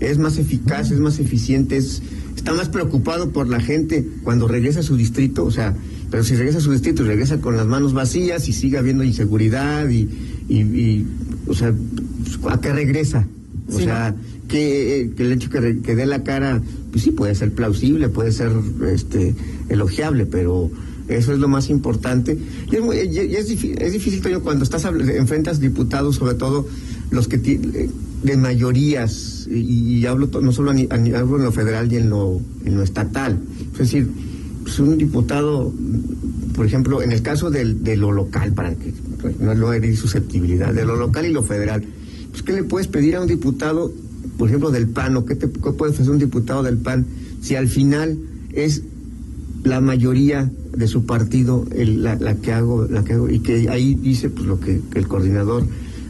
es 0.00 0.18
más 0.18 0.38
eficaz, 0.38 0.90
es 0.92 1.00
más 1.00 1.18
eficiente, 1.18 1.76
es, 1.76 2.00
está 2.36 2.52
más 2.52 2.68
preocupado 2.68 3.30
por 3.30 3.48
la 3.48 3.58
gente 3.60 4.06
cuando 4.22 4.46
regresa 4.46 4.80
a 4.80 4.82
su 4.84 4.96
distrito, 4.96 5.44
o 5.44 5.50
sea, 5.50 5.74
pero 6.10 6.22
si 6.22 6.36
regresa 6.36 6.58
a 6.58 6.60
su 6.60 6.70
distrito 6.70 7.02
y 7.02 7.06
regresa 7.06 7.40
con 7.40 7.56
las 7.56 7.66
manos 7.66 7.92
vacías 7.92 8.48
y 8.48 8.52
sigue 8.52 8.78
habiendo 8.78 9.02
inseguridad 9.04 9.88
y, 9.88 10.08
y, 10.48 10.58
y, 10.60 11.06
o 11.48 11.54
sea, 11.54 11.74
pues, 12.40 12.54
¿a 12.54 12.60
qué 12.60 12.72
regresa? 12.72 13.26
O 13.68 13.76
Sí, 13.78 13.84
sea, 13.84 14.14
que, 14.48 15.10
que 15.16 15.22
el 15.24 15.32
hecho 15.32 15.50
que, 15.50 15.60
dé 15.94 16.06
la 16.06 16.22
cara, 16.24 16.60
pues 16.90 17.04
sí, 17.04 17.10
puede 17.10 17.34
ser 17.34 17.52
plausible, 17.52 18.08
puede 18.08 18.32
ser 18.32 18.50
este 18.90 19.34
elogiable, 19.68 20.24
pero 20.26 20.70
eso 21.08 21.32
es 21.32 21.38
lo 21.38 21.48
más 21.48 21.68
importante. 21.70 22.38
Y 22.70 22.76
es, 22.76 22.82
muy- 22.82 22.96
y- 22.96 23.34
es, 23.36 23.50
difí- 23.50 23.76
es 23.80 23.92
difícil, 23.92 24.22
Toño, 24.22 24.40
cuando 24.40 24.64
estás 24.64 24.84
enfrentas 24.86 25.60
diputados, 25.60 26.16
sobre 26.16 26.34
todo 26.34 26.66
los 27.10 27.28
que 27.28 27.38
de 27.38 28.36
mayorías, 28.36 29.46
y, 29.50 29.98
y 29.98 30.06
hablo 30.06 30.28
to- 30.28 30.40
no 30.40 30.50
solo 30.52 30.70
a 30.70 30.74
a 30.74 30.94
hablo 31.20 31.36
en 31.36 31.44
lo 31.44 31.52
federal 31.52 31.92
y 31.92 31.96
en 31.96 32.10
lo, 32.10 32.40
en 32.64 32.74
lo 32.76 32.82
estatal. 32.82 33.38
Es 33.72 33.78
decir, 33.78 34.08
pues 34.62 34.78
un 34.80 34.98
diputado, 34.98 35.72
por 36.54 36.66
ejemplo, 36.66 37.00
en 37.02 37.12
el 37.12 37.22
caso 37.22 37.50
del, 37.50 37.82
de 37.84 37.96
lo 37.96 38.12
local, 38.12 38.52
para 38.52 38.74
que 38.74 38.92
no 39.40 39.54
lo 39.54 39.72
herir 39.72 39.96
susceptibilidad, 39.96 40.74
de 40.74 40.84
lo 40.84 40.96
local 40.96 41.26
y 41.26 41.32
lo 41.32 41.42
federal, 41.42 41.84
pues 42.38 42.42
¿qué 42.42 42.52
le 42.62 42.64
puedes 42.68 42.88
pedir 42.88 43.16
a 43.16 43.20
un 43.20 43.26
diputado, 43.26 43.92
por 44.36 44.48
ejemplo, 44.48 44.70
del 44.70 44.86
PAN, 44.88 45.16
o 45.16 45.24
qué, 45.24 45.34
te, 45.34 45.50
qué 45.50 45.72
puede 45.72 45.92
hacer 45.92 46.08
un 46.10 46.18
diputado 46.18 46.62
del 46.62 46.76
PAN, 46.78 47.06
si 47.42 47.54
al 47.56 47.68
final 47.68 48.18
es 48.52 48.82
la 49.64 49.80
mayoría 49.80 50.50
de 50.76 50.86
su 50.86 51.04
partido 51.04 51.66
el- 51.74 52.02
la, 52.02 52.14
la 52.16 52.36
que 52.36 52.52
hago, 52.52 52.84
la 52.88 53.02
que 53.04 53.14
hago, 53.14 53.28
y 53.28 53.40
que 53.40 53.68
ahí 53.68 53.94
dice 53.94 54.30
pues 54.30 54.46
lo 54.46 54.60
que, 54.60 54.80
que 54.90 54.98
el 55.00 55.08
coordinador 55.08 55.64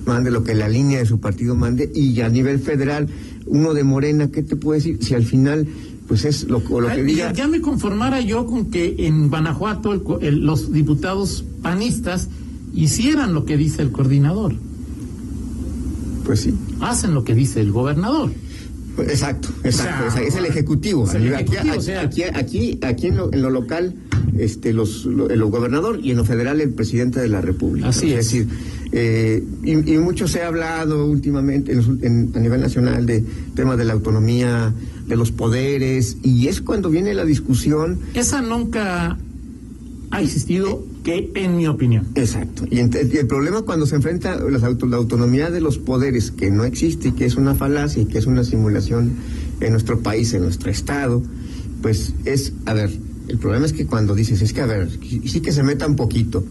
mande, 0.06 0.30
lo 0.30 0.44
que 0.44 0.54
la 0.54 0.68
línea 0.68 0.98
de 0.98 1.06
su 1.06 1.18
partido 1.20 1.54
mande, 1.54 1.90
y 1.94 2.20
a 2.20 2.28
nivel 2.28 2.58
federal, 2.58 3.08
uno 3.46 3.72
de 3.74 3.84
Morena, 3.84 4.28
¿qué 4.30 4.42
te 4.42 4.56
puede 4.56 4.80
decir? 4.80 4.98
Si 5.02 5.14
al 5.14 5.24
final, 5.24 5.66
pues 6.06 6.24
es 6.24 6.44
lo, 6.44 6.62
o 6.70 6.80
lo 6.80 6.88
que 6.88 7.02
diga. 7.02 7.28
ya, 7.28 7.32
ya 7.44 7.48
me 7.48 7.60
conformara 7.60 8.20
yo 8.20 8.46
con 8.46 8.66
que 8.66 8.94
en 9.06 9.28
Guanajuato 9.28 9.92
el 9.92 10.02
el- 10.26 10.40
los 10.44 10.72
diputados 10.72 11.44
panistas 11.62 12.28
hicieran 12.74 13.32
lo 13.34 13.44
que 13.44 13.56
dice 13.56 13.80
el 13.82 13.90
coordinador, 13.92 14.54
Pues 16.28 16.40
sí. 16.42 16.54
hacen 16.80 17.12
lo 17.14 17.24
que 17.24 17.34
dice 17.34 17.60
el 17.60 17.72
gobernador. 17.72 18.30
Exacto, 18.98 19.48
exacto, 19.62 20.06
O 20.08 20.10
sea, 20.10 20.22
es 20.22 20.34
el 20.34 20.44
ejecutivo. 20.46 21.04
es 21.06 21.14
el 21.14 21.32
Aquí- 21.34 21.54
ejecutivo, 21.54 21.60
aquí, 21.72 21.78
o 21.78 21.80
sea. 21.82 22.00
aquí, 22.02 22.22
aquí, 22.24 22.78
aquí 22.82 23.06
en, 23.06 23.16
lo, 23.16 23.32
en 23.32 23.42
lo 23.42 23.50
local, 23.50 23.94
este, 24.36 24.72
los, 24.72 25.04
lo- 25.04 25.30
el 25.30 25.42
gobernador 25.44 26.00
y 26.02 26.10
en 26.10 26.16
lo 26.16 26.24
federal 26.24 26.60
el 26.60 26.70
presidente 26.70 27.20
de 27.20 27.28
la 27.28 27.40
República. 27.40 27.88
Así 27.88 28.10
es. 28.10 28.16
decir, 28.16 28.48
eh, 28.90 29.42
y, 29.62 29.70
y 29.94 29.98
mucho 29.98 30.26
se 30.26 30.42
ha 30.42 30.48
hablado 30.48 31.06
últimamente 31.06 31.72
en 31.72 31.98
en- 32.02 32.32
a 32.34 32.40
nivel 32.40 32.60
nacional 32.60 33.06
de 33.06 33.24
temas 33.54 33.78
de 33.78 33.84
la 33.84 33.92
autonomía, 33.92 34.74
de 35.06 35.16
los 35.16 35.30
poderes, 35.30 36.16
y 36.24 36.48
es 36.48 36.60
cuando 36.60 36.90
viene 36.90 37.14
la 37.14 37.24
discusión 37.24 38.00
Esa 38.14 38.42
nunca 38.42 39.16
ha 40.10 40.22
existido, 40.22 40.84
que 41.04 41.30
en 41.34 41.56
mi 41.56 41.66
opinión. 41.66 42.06
Exacto. 42.14 42.64
Y, 42.70 42.78
el 42.78 43.26
problema 43.26 43.62
cuando 43.62 43.86
se 43.86 43.96
enfrenta 43.96 44.36
las 44.40 44.62
auto- 44.62 44.86
la 44.86 44.96
autonomía 44.96 45.50
de 45.50 45.60
los 45.60 45.78
poderes, 45.78 46.30
que 46.30 46.50
no 46.50 46.64
existe 46.64 47.08
y 47.08 47.12
que 47.12 47.24
es 47.26 47.36
una 47.36 47.54
falacia 47.54 48.02
y 48.02 48.06
que 48.06 48.18
es 48.18 48.26
una 48.26 48.44
simulación 48.44 49.12
en 49.60 49.72
nuestro 49.72 50.00
país, 50.00 50.32
en 50.34 50.42
nuestro 50.42 50.70
Estado, 50.70 51.22
pues 51.82 52.14
es, 52.24 52.52
a 52.66 52.74
ver, 52.74 52.90
el 53.28 53.38
problema 53.38 53.66
es 53.66 53.72
que 53.72 53.86
cuando 53.86 54.14
dices, 54.14 54.40
es 54.40 54.52
que, 54.52 54.60
a 54.62 54.66
ver, 54.66 54.88
sí 55.02 55.20
sí 55.26 55.40
que 55.40 55.52
se 55.52 55.62
metan 55.62 55.94
poquito. 55.96 56.44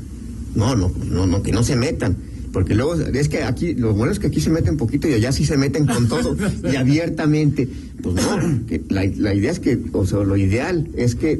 No, 0.55 0.75
no, 0.75 0.91
no, 1.09 1.25
no, 1.27 1.41
que 1.43 1.51
no 1.51 1.63
se 1.63 1.75
metan. 1.75 2.15
Porque 2.53 2.73
luego, 2.75 2.95
es 2.95 3.27
que 3.29 3.43
aquí, 3.43 3.73
lo 3.75 3.93
bueno 3.93 4.11
es 4.11 4.19
que 4.19 4.27
aquí 4.27 4.39
se 4.41 4.49
meten 4.49 4.77
poquito 4.77 5.07
y 5.07 5.13
allá 5.13 5.31
sí 5.31 5.45
se 5.45 5.57
meten 5.57 5.85
con 5.85 6.07
todo 6.07 6.35
y 6.71 6.75
abiertamente. 6.75 7.67
Pues 8.01 8.15
no, 8.15 8.65
que 8.67 8.81
la, 8.89 9.05
la 9.17 9.33
idea 9.33 9.51
es 9.51 9.59
que, 9.59 9.77
o 9.91 10.05
sea, 10.05 10.19
lo 10.23 10.37
ideal 10.37 10.87
es 10.95 11.15
que, 11.15 11.39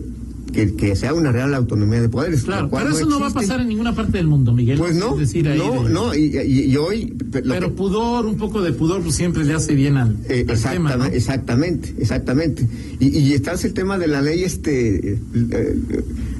que, 0.53 0.75
que 0.75 0.95
sea 0.95 1.13
una 1.13 1.31
real 1.31 1.53
autonomía 1.53 2.01
de 2.01 2.09
poderes. 2.09 2.43
Claro, 2.43 2.69
pero 2.71 2.89
eso 2.89 3.05
no 3.05 3.19
va 3.19 3.27
a 3.27 3.33
pasar 3.33 3.59
en 3.61 3.67
ninguna 3.67 3.93
parte 3.93 4.17
del 4.17 4.27
mundo, 4.27 4.53
Miguel. 4.53 4.77
Pues 4.79 4.95
no, 4.95 5.13
Es 5.13 5.19
decir, 5.19 5.47
ahí 5.47 5.57
no, 5.59 5.83
de- 5.83 5.89
no, 5.89 6.15
y, 6.15 6.35
y- 6.37 6.71
y 6.71 6.75
hoy... 6.77 7.13
Pero 7.31 7.59
que- 7.59 7.67
pudor, 7.69 8.25
un 8.25 8.37
poco 8.37 8.61
de 8.61 8.73
pudor, 8.73 9.01
pues 9.03 9.15
siempre 9.15 9.43
le 9.43 9.53
hace 9.53 9.75
bien 9.75 9.97
al, 9.97 10.17
eh, 10.29 10.45
al 10.47 10.55
exactamente, 10.55 10.91
tema, 10.93 11.07
¿no? 11.07 11.13
exactamente, 11.13 11.95
exactamente. 11.99 12.67
Y, 12.99 13.17
y 13.17 13.33
está 13.33 13.53
el 13.53 13.73
tema 13.73 13.97
de 13.97 14.07
la 14.07 14.21
ley, 14.21 14.43
este, 14.43 15.13
eh, 15.13 15.79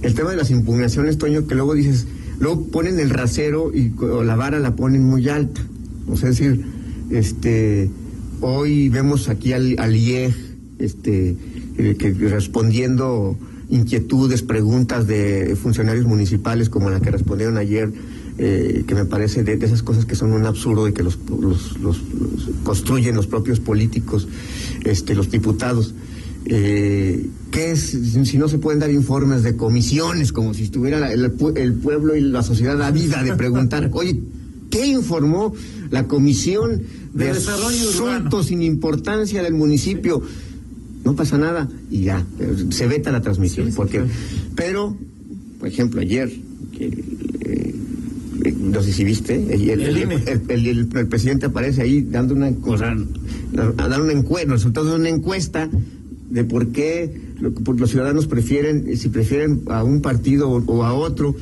el 0.02 0.14
tema 0.14 0.32
de 0.32 0.38
las 0.38 0.50
impugnaciones, 0.52 1.18
Toño, 1.18 1.46
que 1.46 1.56
luego 1.56 1.74
dices, 1.74 2.08
luego 2.40 2.66
ponen 2.68 3.00
el 3.00 3.10
rasero 3.10 3.72
y 3.76 3.92
o 4.00 4.24
la 4.24 4.36
vara 4.36 4.60
la 4.60 4.76
ponen 4.76 5.04
muy 5.04 5.28
alta. 5.30 5.62
O 6.08 6.16
sea, 6.16 6.30
es 6.30 6.38
decir, 6.40 6.66
este, 7.12 7.90
hoy 8.42 8.90
vemos 8.90 9.30
aquí 9.30 9.54
al, 9.54 9.76
al 9.80 9.96
IEG, 9.96 10.34
este, 10.80 11.36
eh, 11.78 11.96
que 11.98 12.12
respondiendo 12.14 13.38
inquietudes, 13.70 14.42
preguntas 14.44 15.08
de 15.08 15.56
funcionarios 15.62 16.06
municipales 16.06 16.70
como 16.70 16.90
la 16.90 17.00
que 17.02 17.12
respondieron 17.12 17.58
ayer, 17.58 17.92
eh, 18.38 18.84
que 18.88 18.96
me 18.96 19.06
parece 19.06 19.44
de, 19.44 19.58
de 19.58 19.66
esas 19.66 19.84
cosas 19.84 20.06
que 20.06 20.16
son 20.16 20.32
un 20.32 20.46
absurdo 20.46 20.88
y 20.88 20.94
que 20.94 21.04
los, 21.04 21.18
los- 21.30 21.78
los- 21.80 22.02
los 22.14 22.50
construyen 22.64 23.16
los 23.16 23.28
propios 23.28 23.60
políticos, 23.60 24.28
este, 24.86 25.16
los 25.16 25.30
diputados. 25.32 25.94
Eh, 26.46 27.28
¿Qué 27.52 27.72
es 27.72 27.98
si 28.24 28.38
no 28.38 28.48
se 28.48 28.58
pueden 28.58 28.80
dar 28.80 28.90
informes 28.92 29.44
de 29.44 29.56
comisiones 29.58 30.32
como 30.32 30.54
si 30.54 30.64
estuviera 30.64 31.12
el, 31.12 31.36
pue- 31.36 31.58
el 31.58 31.74
pueblo 31.74 32.16
y 32.16 32.22
la 32.22 32.42
sociedad 32.44 32.82
ávida 32.82 33.22
de 33.24 33.34
preguntar, 33.34 33.90
oye, 33.94 34.20
¿qué 34.70 34.86
informó 34.88 35.54
la 35.90 36.08
comisión 36.08 36.84
de, 37.14 37.26
De 37.26 37.32
asuntos 37.32 38.46
sin 38.48 38.62
importancia 38.62 39.42
del 39.44 39.56
municipio? 39.56 40.22
No 41.08 41.16
pasa 41.16 41.38
nada 41.38 41.70
y 41.90 42.02
ya, 42.02 42.26
eh, 42.38 42.66
se 42.70 42.86
veta 42.86 43.14
la 43.14 43.22
transmisión. 43.22 43.68
Sí, 43.68 43.72
sí, 43.72 43.76
porque, 43.78 44.00
claro. 44.00 44.12
pero, 44.56 44.98
por 45.58 45.70
ejemplo, 45.70 46.02
ayer, 46.02 46.30
que, 46.78 46.86
eh, 46.88 47.76
eh, 48.44 48.54
no 48.60 48.84
sé 48.84 48.92
si 48.92 49.06
viste, 49.06 49.36
el, 49.36 51.08
presidente 51.10 51.46
aparece 51.46 51.82
ahí 51.82 52.02
dando 52.02 52.34
una, 52.34 52.52
cosa, 52.56 52.94
a 53.78 53.88
dar 53.88 54.02
una 54.02 54.12
encuesta, 54.12 54.52
resultado 54.52 54.90
de 54.90 54.96
una 55.00 55.08
encuesta 55.08 55.70
de 56.30 56.44
por 56.44 56.68
qué 56.74 57.10
los 57.40 57.90
ciudadanos 57.90 58.28
prefieren, 58.28 58.98
si 58.98 59.08
prefieren 59.08 59.62
a 59.68 59.86
un 59.86 60.02
partido 60.02 60.50
o, 60.50 60.84
a 60.84 60.94
otro. 60.94 61.38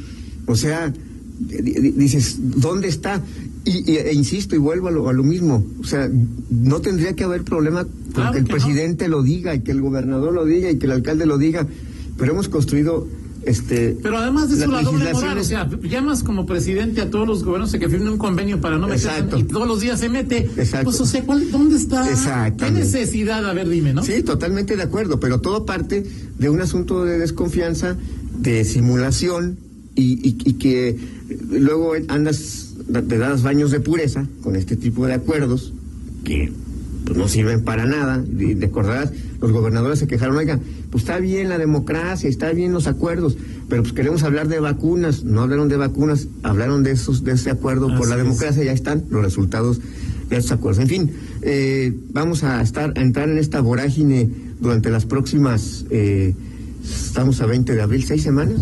O 0.45 0.55
sea, 0.55 0.93
di- 1.39 1.61
di- 1.81 1.89
dices, 1.91 2.37
¿dónde 2.39 2.87
está? 2.89 3.19
Y, 3.65 3.91
y- 3.93 3.97
e 3.97 4.13
insisto 4.13 4.55
y 4.55 4.59
vuelvo 4.59 4.87
a 4.89 4.91
lo, 4.91 5.09
a 5.09 5.13
lo 5.13 5.23
mismo. 5.23 5.65
O 5.79 5.83
sea, 5.83 6.09
no 6.51 6.81
tendría 6.81 7.13
que 7.13 7.23
haber 7.23 7.43
problema 7.43 7.85
Claro 8.13 8.31
que 8.33 8.37
el 8.39 8.45
que 8.45 8.51
no. 8.53 8.57
presidente 8.57 9.07
lo 9.07 9.23
diga 9.23 9.55
y 9.55 9.61
que 9.61 9.71
el 9.71 9.81
gobernador 9.81 10.33
lo 10.33 10.45
diga 10.45 10.69
y 10.69 10.77
que 10.77 10.85
el 10.85 10.91
alcalde 10.91 11.25
lo 11.25 11.37
diga. 11.37 11.65
Pero 12.17 12.31
hemos 12.33 12.47
construido 12.47 13.07
este 13.43 13.95
Pero 14.01 14.17
además 14.17 14.49
de 14.49 14.55
eso, 14.55 14.71
las 14.71 14.83
la 14.83 14.89
doble 14.91 15.13
moral, 15.13 15.37
o 15.37 15.43
sea, 15.43 15.69
llamas 15.83 16.23
como 16.23 16.45
presidente 16.47 17.01
a 17.01 17.09
todos 17.11 17.27
los 17.27 17.43
gobiernos 17.43 17.73
a 17.75 17.79
que 17.79 17.87
firmen 17.89 18.09
un 18.09 18.17
convenio 18.17 18.59
para 18.61 18.77
no 18.77 18.87
meterse 18.87 19.07
Exacto. 19.09 19.37
y 19.39 19.43
todos 19.43 19.67
los 19.67 19.81
días 19.81 19.99
se 19.99 20.09
mete. 20.09 20.37
Exacto. 20.57 20.85
Pues, 20.85 21.01
o 21.01 21.05
sea, 21.05 21.23
¿cuál- 21.23 21.51
¿dónde 21.51 21.75
está? 21.75 22.07
¿Qué 22.57 22.71
necesidad? 22.71 23.45
A 23.47 23.53
ver, 23.53 23.67
dime, 23.69 23.93
¿no? 23.93 24.03
Sí, 24.03 24.23
totalmente 24.23 24.75
de 24.75 24.83
acuerdo, 24.83 25.19
pero 25.19 25.41
todo 25.41 25.65
parte 25.65 26.05
de 26.39 26.49
un 26.49 26.59
asunto 26.61 27.03
de 27.05 27.17
desconfianza, 27.19 27.95
de 28.39 28.63
simulación 28.63 29.57
y, 29.95 30.27
y- 30.27 30.37
y 30.43 30.53
que 30.53 30.97
luego 31.51 31.93
andas, 32.07 32.64
te 32.87 33.17
das 33.17 33.43
baños 33.43 33.71
de 33.71 33.79
pureza 33.79 34.27
con 34.41 34.55
este 34.55 34.75
tipo 34.75 35.05
de 35.07 35.13
acuerdos 35.13 35.73
que 36.23 36.51
pues, 37.05 37.17
no 37.17 37.27
sirven 37.27 37.63
para 37.63 37.85
nada. 37.85 38.23
Y 38.37 38.55
recordarás, 38.55 39.11
los 39.41 39.51
gobernadores 39.51 39.99
se 39.99 40.07
quejaron, 40.07 40.37
oiga, 40.37 40.59
pues 40.89 41.03
está 41.03 41.19
bien 41.19 41.49
la 41.49 41.57
democracia, 41.57 42.29
está 42.29 42.51
bien 42.51 42.73
los 42.73 42.87
acuerdos, 42.87 43.37
pero 43.69 43.83
pues 43.83 43.93
queremos 43.93 44.23
hablar 44.23 44.47
de 44.47 44.59
vacunas. 44.59 45.23
No 45.23 45.41
hablaron 45.41 45.69
de 45.69 45.77
vacunas, 45.77 46.27
hablaron 46.43 46.83
de 46.83 46.91
esos 46.91 47.23
de 47.23 47.33
ese 47.33 47.51
acuerdo 47.51 47.87
por 47.95 48.07
la 48.07 48.15
es. 48.15 48.23
democracia, 48.23 48.63
ya 48.63 48.71
están 48.71 49.05
los 49.09 49.23
resultados 49.23 49.79
de 50.29 50.37
estos 50.37 50.53
acuerdos. 50.53 50.81
En 50.81 50.87
fin, 50.87 51.11
eh, 51.41 51.93
vamos 52.11 52.43
a 52.43 52.61
estar 52.61 52.93
a 52.95 53.01
entrar 53.01 53.29
en 53.29 53.37
esta 53.37 53.61
vorágine 53.61 54.29
durante 54.59 54.89
las 54.89 55.05
próximas, 55.05 55.85
eh, 55.89 56.33
estamos 56.83 57.41
a 57.41 57.45
20 57.45 57.73
de 57.73 57.81
abril, 57.81 58.03
seis 58.03 58.23
semanas. 58.23 58.61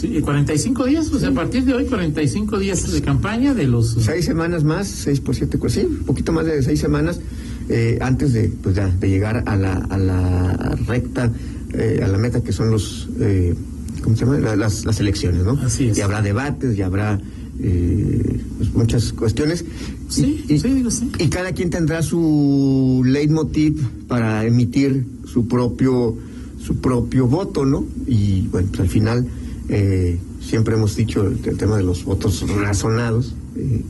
Sí, 0.00 0.20
45 0.20 0.84
días, 0.86 1.10
o 1.12 1.18
sea, 1.18 1.30
a 1.30 1.34
partir 1.34 1.64
de 1.64 1.74
hoy 1.74 1.86
45 1.86 2.58
días 2.58 2.90
de 2.92 3.02
campaña 3.02 3.52
de 3.54 3.66
los... 3.66 3.96
Seis 4.00 4.24
semanas 4.26 4.62
más, 4.62 4.86
seis 4.86 5.18
por 5.20 5.34
siete, 5.34 5.58
pues 5.58 5.72
sí, 5.72 5.80
un 5.80 6.04
poquito 6.04 6.30
más 6.32 6.46
de 6.46 6.62
seis 6.62 6.78
semanas 6.78 7.20
eh, 7.68 7.98
antes 8.00 8.32
de, 8.32 8.48
pues 8.62 8.76
ya, 8.76 8.86
de 8.88 9.08
llegar 9.08 9.42
a 9.46 9.56
la, 9.56 9.72
a 9.74 9.98
la 9.98 10.76
recta, 10.86 11.32
eh, 11.72 12.00
a 12.02 12.06
la 12.06 12.16
meta 12.16 12.40
que 12.42 12.52
son 12.52 12.70
los, 12.70 13.08
eh, 13.18 13.54
¿cómo 14.02 14.14
se 14.16 14.24
llama? 14.24 14.38
La- 14.38 14.54
Las, 14.56 14.84
las 14.84 15.00
elecciones, 15.00 15.42
¿no? 15.44 15.52
Así 15.62 15.88
es. 15.88 15.98
Y 15.98 16.00
habrá 16.00 16.22
debates, 16.22 16.78
y 16.78 16.82
habrá 16.82 17.20
eh, 17.60 18.40
pues 18.58 18.72
muchas 18.74 19.12
cuestiones. 19.12 19.64
Sí, 20.08 20.44
y, 20.48 20.54
y- 20.54 20.60
sí, 20.60 20.68
digo, 20.74 20.90
sí. 20.92 21.10
y 21.18 21.26
cada 21.28 21.50
quien 21.52 21.70
tendrá 21.70 22.02
su 22.02 23.02
leitmotiv 23.04 23.84
para 24.06 24.44
emitir 24.46 25.04
su 25.26 25.48
propio 25.48 26.16
su 26.64 26.76
propio 26.76 27.26
voto, 27.26 27.64
¿no? 27.64 27.84
Y 28.06 28.42
bueno, 28.48 28.68
pues 28.68 28.80
al 28.80 28.88
final 28.88 29.26
eh, 29.68 30.18
siempre 30.40 30.74
hemos 30.74 30.96
dicho 30.96 31.26
el, 31.26 31.38
el 31.44 31.56
tema 31.56 31.76
de 31.76 31.82
los 31.82 32.04
votos 32.04 32.44
razonados, 32.48 33.34
eh, 33.56 33.82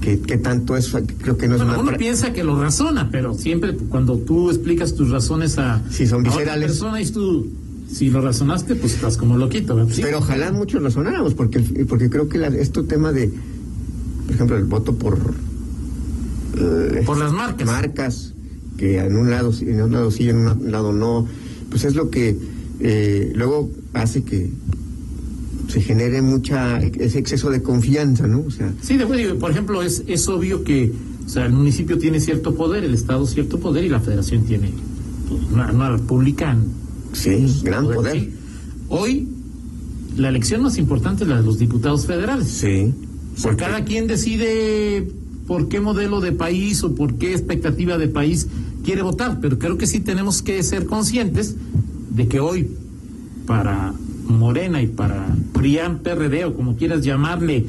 que, 0.00 0.20
que 0.20 0.36
tanto 0.36 0.76
es, 0.76 0.90
creo 1.22 1.36
que 1.36 1.48
no 1.48 1.54
es 1.54 1.60
Bueno, 1.62 1.80
una... 1.80 1.88
uno 1.90 1.98
piensa 1.98 2.32
que 2.32 2.44
lo 2.44 2.60
razona, 2.60 3.08
pero 3.10 3.34
siempre 3.34 3.74
cuando 3.74 4.18
tú 4.18 4.50
explicas 4.50 4.94
tus 4.94 5.10
razones 5.10 5.58
a, 5.58 5.82
Sí, 5.90 6.06
son 6.06 6.26
a 6.26 6.30
otra 6.34 6.54
persona 6.56 7.00
y 7.00 7.10
tú, 7.10 7.48
si 7.90 8.10
lo 8.10 8.20
razonaste, 8.20 8.74
pues 8.76 8.94
estás 8.94 9.16
como 9.16 9.36
loquito. 9.38 9.76
Pero 9.96 10.18
ojalá 10.18 10.52
muchos 10.52 10.82
razonáramos, 10.82 11.34
porque, 11.34 11.60
porque 11.88 12.10
creo 12.10 12.28
que 12.28 12.38
la, 12.38 12.48
este 12.48 12.82
tema 12.82 13.12
de, 13.12 13.32
por 14.26 14.34
ejemplo, 14.34 14.56
el 14.56 14.64
voto 14.64 14.94
por... 14.94 15.18
eh, 16.58 17.02
Por 17.06 17.18
las 17.18 17.32
marcas. 17.32 17.66
marcas, 17.66 18.34
que 18.76 18.98
en 18.98 19.16
un 19.16 19.30
lado 19.30 19.52
sí, 19.52 19.64
en 19.68 19.82
un 19.82 19.92
lado 19.92 20.10
sí, 20.10 20.28
en 20.28 20.36
un 20.36 20.70
lado 20.70 20.92
no, 20.92 21.26
pues 21.70 21.84
es 21.84 21.94
lo 21.94 22.10
que 22.10 22.36
eh, 22.80 23.32
luego 23.34 23.70
hace 23.92 24.22
que 24.24 24.50
se 25.74 25.80
genere 25.80 26.22
mucha 26.22 26.78
ese 26.80 27.18
exceso 27.18 27.50
de 27.50 27.60
confianza, 27.60 28.28
¿no? 28.28 28.44
O 28.46 28.50
sea, 28.50 28.72
Sí, 28.80 28.96
de, 28.96 29.34
por 29.34 29.50
ejemplo, 29.50 29.82
es, 29.82 30.04
es 30.06 30.28
obvio 30.28 30.62
que 30.62 30.92
o 31.26 31.28
sea, 31.28 31.46
el 31.46 31.52
municipio 31.52 31.98
tiene 31.98 32.20
cierto 32.20 32.54
poder, 32.54 32.84
el 32.84 32.94
Estado 32.94 33.26
cierto 33.26 33.58
poder 33.58 33.82
y 33.82 33.88
la 33.88 33.98
Federación 33.98 34.44
tiene 34.44 34.70
pues, 35.28 35.40
una, 35.52 35.72
una 35.72 35.90
república. 35.90 36.56
sí, 37.12 37.44
gran 37.64 37.86
poder, 37.86 37.96
poder. 37.96 38.20
sí. 38.20 38.32
Hoy, 38.88 39.28
la 40.16 40.28
elección 40.28 40.62
más 40.62 40.78
importante 40.78 41.24
es 41.24 41.30
la 41.30 41.38
de 41.38 41.42
los 41.42 41.58
diputados 41.58 42.06
federales. 42.06 42.46
Sí. 42.46 42.94
Sea, 43.34 43.56
cada 43.56 43.84
quien 43.84 44.06
decide 44.06 45.08
por 45.48 45.68
qué 45.68 45.80
modelo 45.80 46.20
de 46.20 46.30
país 46.30 46.84
o 46.84 46.94
por 46.94 47.14
qué 47.14 47.32
expectativa 47.32 47.98
de 47.98 48.06
país 48.06 48.46
quiere 48.84 49.02
votar, 49.02 49.40
pero 49.40 49.58
creo 49.58 49.76
que 49.76 49.88
sí 49.88 49.98
tenemos 49.98 50.40
que 50.40 50.62
ser 50.62 50.86
conscientes 50.86 51.56
de 52.10 52.28
que 52.28 52.38
hoy 52.38 52.68
para 53.44 53.92
Morena 54.28 54.80
y 54.82 54.86
para 54.86 55.26
PRIAN, 55.52 55.98
PRD 56.02 56.44
o 56.46 56.54
como 56.54 56.76
quieras 56.76 57.02
llamarle 57.04 57.66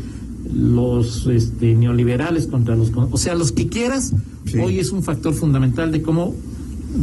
los 0.54 1.28
este, 1.28 1.74
neoliberales 1.76 2.48
contra 2.48 2.76
los 2.76 2.92
o 2.96 3.18
sea 3.18 3.36
los 3.36 3.52
que 3.52 3.68
quieras 3.68 4.14
Sí. 4.46 4.60
hoy 4.60 4.78
es 4.80 4.92
un 4.92 5.02
factor 5.02 5.34
fundamental 5.34 5.92
de 5.92 6.04
cómo 6.04 6.36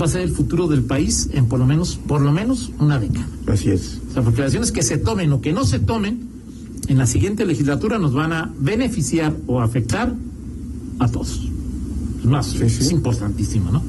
va 0.00 0.06
a 0.06 0.08
ser 0.08 0.20
el 0.20 0.30
futuro 0.30 0.68
del 0.68 0.82
país 0.84 1.28
en 1.32 1.46
por 1.46 1.58
lo 1.58 1.66
menos 1.66 1.96
por 2.06 2.20
lo 2.20 2.30
menos 2.30 2.70
una 2.78 3.00
década 3.00 3.26
Así 3.48 3.68
es. 3.70 4.00
o 4.10 4.12
sea, 4.14 4.22
porque 4.22 4.42
las 4.42 4.52
decisiones 4.52 4.70
que 4.70 4.82
se 4.82 4.96
tomen 4.96 5.32
o 5.32 5.40
que 5.40 5.52
no 5.52 5.64
se 5.64 5.80
tomen 5.80 6.20
en 6.86 6.98
la 6.98 7.06
siguiente 7.06 7.44
legislatura 7.44 7.98
nos 7.98 8.14
van 8.14 8.32
a 8.32 8.52
beneficiar 8.60 9.34
o 9.48 9.60
afectar 9.60 10.14
a 11.00 11.08
todos. 11.08 11.48
Es 12.20 12.24
más, 12.26 12.46
Sí, 12.46 12.58
sí. 12.58 12.64
es 12.84 12.92
importantísimo, 12.92 13.70
¿no? 13.72 13.82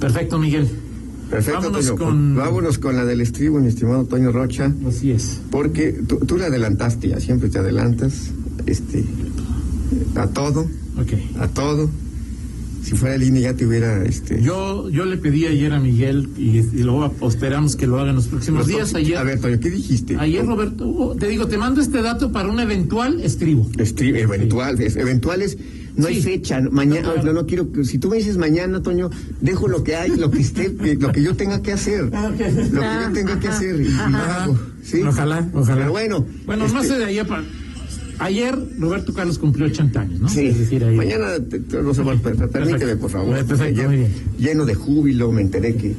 Perfecto, 0.00 0.38
Miguel. 0.38 0.68
Perfecto, 1.30 1.60
Vámonos 1.60 1.86
Toño. 1.86 1.98
con- 1.98 2.36
Vámonos 2.36 2.78
con 2.78 2.96
la 2.96 3.04
del 3.04 3.20
estribo, 3.20 3.58
mi 3.60 3.68
estimado 3.68 4.04
Toño 4.04 4.30
Rocha. 4.32 4.72
Así 4.86 5.10
es. 5.10 5.40
Porque 5.50 5.92
tú, 6.06 6.18
tú 6.18 6.36
le 6.36 6.44
adelantaste 6.46 7.08
ya, 7.08 7.20
siempre 7.20 7.48
te 7.48 7.58
adelantas 7.58 8.30
este, 8.66 9.04
a 10.14 10.26
todo, 10.28 10.62
Ok. 11.00 11.12
a 11.40 11.48
todo. 11.48 11.90
Si 12.82 12.92
fuera 12.94 13.16
línea 13.18 13.50
ya 13.50 13.54
te 13.56 13.66
hubiera... 13.66 14.04
Este, 14.04 14.40
Yo, 14.40 14.88
yo 14.90 15.04
le 15.06 15.16
pedí 15.16 15.44
ayer 15.46 15.72
a 15.72 15.80
Miguel 15.80 16.28
y, 16.38 16.58
y 16.58 16.84
luego 16.84 17.12
esperamos 17.28 17.74
que 17.74 17.88
lo 17.88 17.98
haga 17.98 18.10
en 18.10 18.14
los 18.16 18.28
próximos 18.28 18.60
los 18.60 18.68
días. 18.68 18.94
Ayer, 18.94 19.16
A 19.18 19.24
ver, 19.24 19.40
Toño, 19.40 19.58
¿qué 19.58 19.70
dijiste? 19.70 20.16
ayer 20.16 20.46
Roberto, 20.46 21.16
te 21.18 21.26
digo, 21.26 21.48
te 21.48 21.58
mando 21.58 21.80
este 21.80 22.00
dato 22.00 22.30
para 22.30 22.48
un 22.48 22.60
eventual 22.60 23.20
estribo. 23.22 23.68
Estri- 23.72 24.16
eventuales, 24.16 24.94
eventuales, 24.94 25.58
no 25.96 26.06
hay 26.06 26.22
fecha, 26.22 26.60
mañana, 26.70 27.08
No, 27.08 27.12
claro. 27.14 27.26
no, 27.32 27.40
no 27.40 27.46
quiero, 27.46 27.66
si 27.84 27.98
tú 27.98 28.08
me 28.10 28.16
dices 28.18 28.36
mañana, 28.36 28.82
Toño, 28.82 29.10
dejo 29.40 29.68
lo 29.68 29.82
que 29.82 29.96
hay, 29.96 30.10
lo 30.16 30.30
que 30.30 30.40
esté, 30.40 30.74
que- 30.76 30.94
lo 30.96 31.10
que 31.12 31.22
yo 31.22 31.34
tenga 31.34 31.62
que 31.62 31.72
hacer, 31.72 32.10
Ah, 32.12 32.28
lo 32.30 32.36
que 32.36 32.52
yo 32.52 33.12
tenga 33.14 33.40
que 33.40 33.48
hacer, 33.48 33.80
y, 33.80 33.86
y 33.86 33.90
lo 33.90 34.18
hago, 34.18 34.58
¿sí? 34.84 35.02
Ojalá, 35.02 35.48
ojalá. 35.54 35.78
Pero 35.80 35.90
bueno. 35.92 36.26
Bueno, 36.46 36.64
este, 36.66 36.76
más 36.78 36.88
de 36.88 37.04
ayer 37.04 37.26
para... 37.26 37.42
Ayer 38.18 38.56
Roberto 38.78 39.12
Carlos 39.12 39.38
cumplió 39.38 39.66
80 39.66 40.00
años, 40.00 40.20
¿no? 40.20 40.28
Sí, 40.30 40.46
Es 40.46 40.58
decir, 40.58 40.82
ayer- 40.82 40.96
mañana 40.96 41.34
te- 41.50 41.60
te- 41.60 41.82
no 41.82 41.92
se 41.92 42.02
va 42.02 42.12
a 42.14 42.16
perder, 42.16 42.48
permíteme, 42.48 42.96
por 42.96 43.10
favor. 43.10 43.34
Perfecto, 43.34 43.62
Ayer, 43.64 43.86
muy 43.88 43.96
bien. 43.98 44.12
lleno 44.38 44.64
de 44.64 44.74
júbilo, 44.74 45.30
me 45.32 45.42
enteré 45.42 45.74
que... 45.76 45.94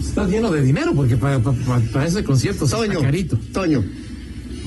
Estás 0.00 0.28
lleno 0.28 0.50
de 0.50 0.60
dinero 0.62 0.92
porque 0.94 1.16
para, 1.16 1.38
para, 1.38 1.56
para- 1.64 1.84
para 1.92 2.06
ese 2.06 2.22
concierto 2.24 2.66
Toño, 2.66 2.92
está 2.92 3.04
carito. 3.04 3.38
Toño, 3.52 3.82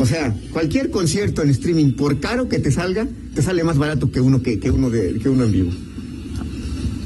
o 0.05 0.07
sea, 0.07 0.35
cualquier 0.51 0.91
concierto 0.91 1.41
en 1.41 1.49
streaming, 1.49 1.93
por 1.93 2.19
caro 2.19 2.47
que 2.47 2.59
te 2.59 2.71
salga, 2.71 3.07
te 3.33 3.41
sale 3.41 3.63
más 3.63 3.77
barato 3.77 4.11
que 4.11 4.21
uno 4.21 4.41
que, 4.41 4.59
que 4.59 4.69
uno 4.69 4.89
de 4.91 5.15
que 5.19 5.29
uno 5.29 5.43
en 5.45 5.51
vivo. 5.51 5.71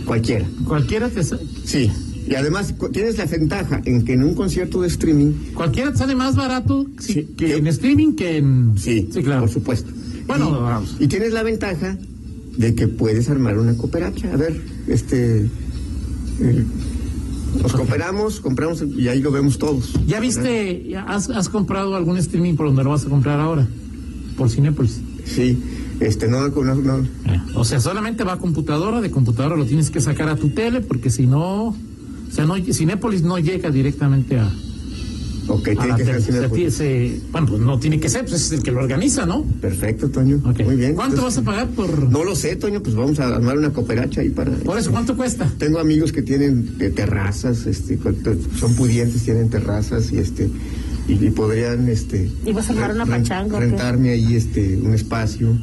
Cualquiera. 0.06 0.46
Cualquiera 0.66 1.10
te, 1.10 1.24
sa- 1.24 1.40
Sí. 1.64 1.90
Y 2.28 2.36
además 2.36 2.76
tienes 2.92 3.18
la 3.18 3.26
ventaja 3.26 3.82
en 3.86 4.04
que 4.06 4.14
en 4.14 4.24
un 4.24 4.36
concierto 4.36 4.82
de 4.82 4.88
streaming, 4.88 5.32
cualquiera 5.56 5.92
te 5.92 5.98
sale 5.98 6.14
más 6.16 6.36
barato 6.36 6.86
sí, 7.00 7.14
Sí, 7.14 7.24
que 7.38 7.46
que- 7.48 7.56
en 7.58 7.68
streaming 7.68 8.14
que 8.14 8.38
en... 8.38 8.74
sí, 8.78 9.08
claro. 9.24 9.42
por 9.42 9.50
supuesto. 9.50 9.92
Bueno, 10.28 10.50
y, 10.50 10.62
vamos. 10.62 10.96
y 11.00 11.08
tienes 11.08 11.34
la 11.34 11.42
ventaja 11.44 11.98
de 12.58 12.76
que 12.76 12.88
puedes 12.88 13.30
armar 13.30 13.58
una 13.58 13.76
cooperacha. 13.76 14.32
A 14.34 14.38
ver, 14.38 14.62
este 14.88 15.50
eh, 16.42 16.66
nos 17.62 17.74
cooperamos, 17.74 18.40
compramos 18.40 18.84
y 18.98 19.08
ahí 19.08 19.22
lo 19.22 19.32
vemos 19.32 19.58
todos. 19.58 19.94
¿Ya 20.08 20.20
viste, 20.20 20.88
ya 20.90 21.04
has, 21.04 21.30
has 21.30 21.50
comprado 21.50 21.96
algún 21.96 22.18
streaming 22.18 22.56
por 22.56 22.68
donde 22.68 22.84
lo 22.84 22.92
vas 22.92 23.06
a 23.06 23.10
comprar 23.10 23.40
ahora? 23.40 23.68
Por 24.38 24.50
Cinépolis. 24.50 25.02
Sí. 25.26 25.62
Este 26.00 26.30
no, 26.30 26.48
no, 26.48 26.76
no, 26.76 26.98
Eh, 27.00 27.42
O 27.56 27.66
sea, 27.66 27.82
solamente 27.82 28.24
va 28.24 28.34
a 28.34 28.38
computadora, 28.38 29.02
de 29.02 29.12
computadora 29.12 29.58
lo 29.58 29.66
tienes 29.66 29.90
que 29.90 30.00
sacar 30.00 30.30
a 30.30 30.36
tu 30.36 30.50
tele 30.50 30.82
porque 30.82 31.10
si 31.10 31.28
no... 31.28 31.68
O 31.68 32.32
sea, 32.32 32.46
no, 32.46 32.56
Cinépolis 32.56 33.24
no 33.24 33.38
llega 33.40 33.70
directamente 33.70 34.40
a, 34.40 34.50
ok, 35.50 35.68
a 35.68 35.96
tiene 35.96 35.96
que 35.96 36.04
ser 36.72 37.20
bueno, 37.32 37.48
pues 37.48 37.62
no 37.62 37.80
tiene 37.80 38.00
que 38.00 38.10
ser, 38.10 38.22
pues 38.26 38.42
es 38.42 38.52
el 38.52 38.64
que 38.64 38.72
lo 38.72 38.80
organiza, 38.82 39.26
¿no? 39.26 39.44
Perfecto, 39.62 40.10
Toño. 40.10 40.42
Ok. 40.46 40.62
Muy 40.64 40.76
bien. 40.76 40.96
¿Cuánto 40.96 41.24
vas 41.24 41.38
a 41.38 41.42
pagar 41.42 41.68
por...? 41.70 42.10
No 42.10 42.24
lo 42.24 42.36
sé, 42.36 42.56
Toño, 42.56 42.82
pues 42.82 42.96
vamos 42.96 43.20
a 43.20 43.28
armar 43.36 43.58
una 43.58 43.72
cooperacha 43.72 44.22
ahí 44.22 44.30
para... 44.30 44.52
Por 44.52 44.78
eso, 44.78 44.92
¿cuánto 44.92 45.16
cuesta? 45.18 45.52
Tengo 45.58 45.80
amigos 45.80 46.12
que 46.12 46.22
tienen 46.22 46.76
eh, 46.80 46.90
terrazas, 46.90 47.66
este, 47.66 47.98
cu- 47.98 48.16
son 48.58 48.76
pudientes, 48.76 49.24
tienen 49.24 49.50
terrazas 49.50 50.12
y 50.12 50.18
este 50.20 50.50
y, 51.08 51.14
y 51.14 51.30
podrían 51.32 51.90
este 51.90 52.30
¿Y 52.46 52.54
vas 52.54 52.70
a 52.70 52.74
armar 52.74 52.92
una 52.94 53.06
pachanga 53.06 53.60
rentarme 53.60 54.12
ahí 54.12 54.36
este 54.36 54.78
un 54.78 54.94
espacio, 54.94 55.58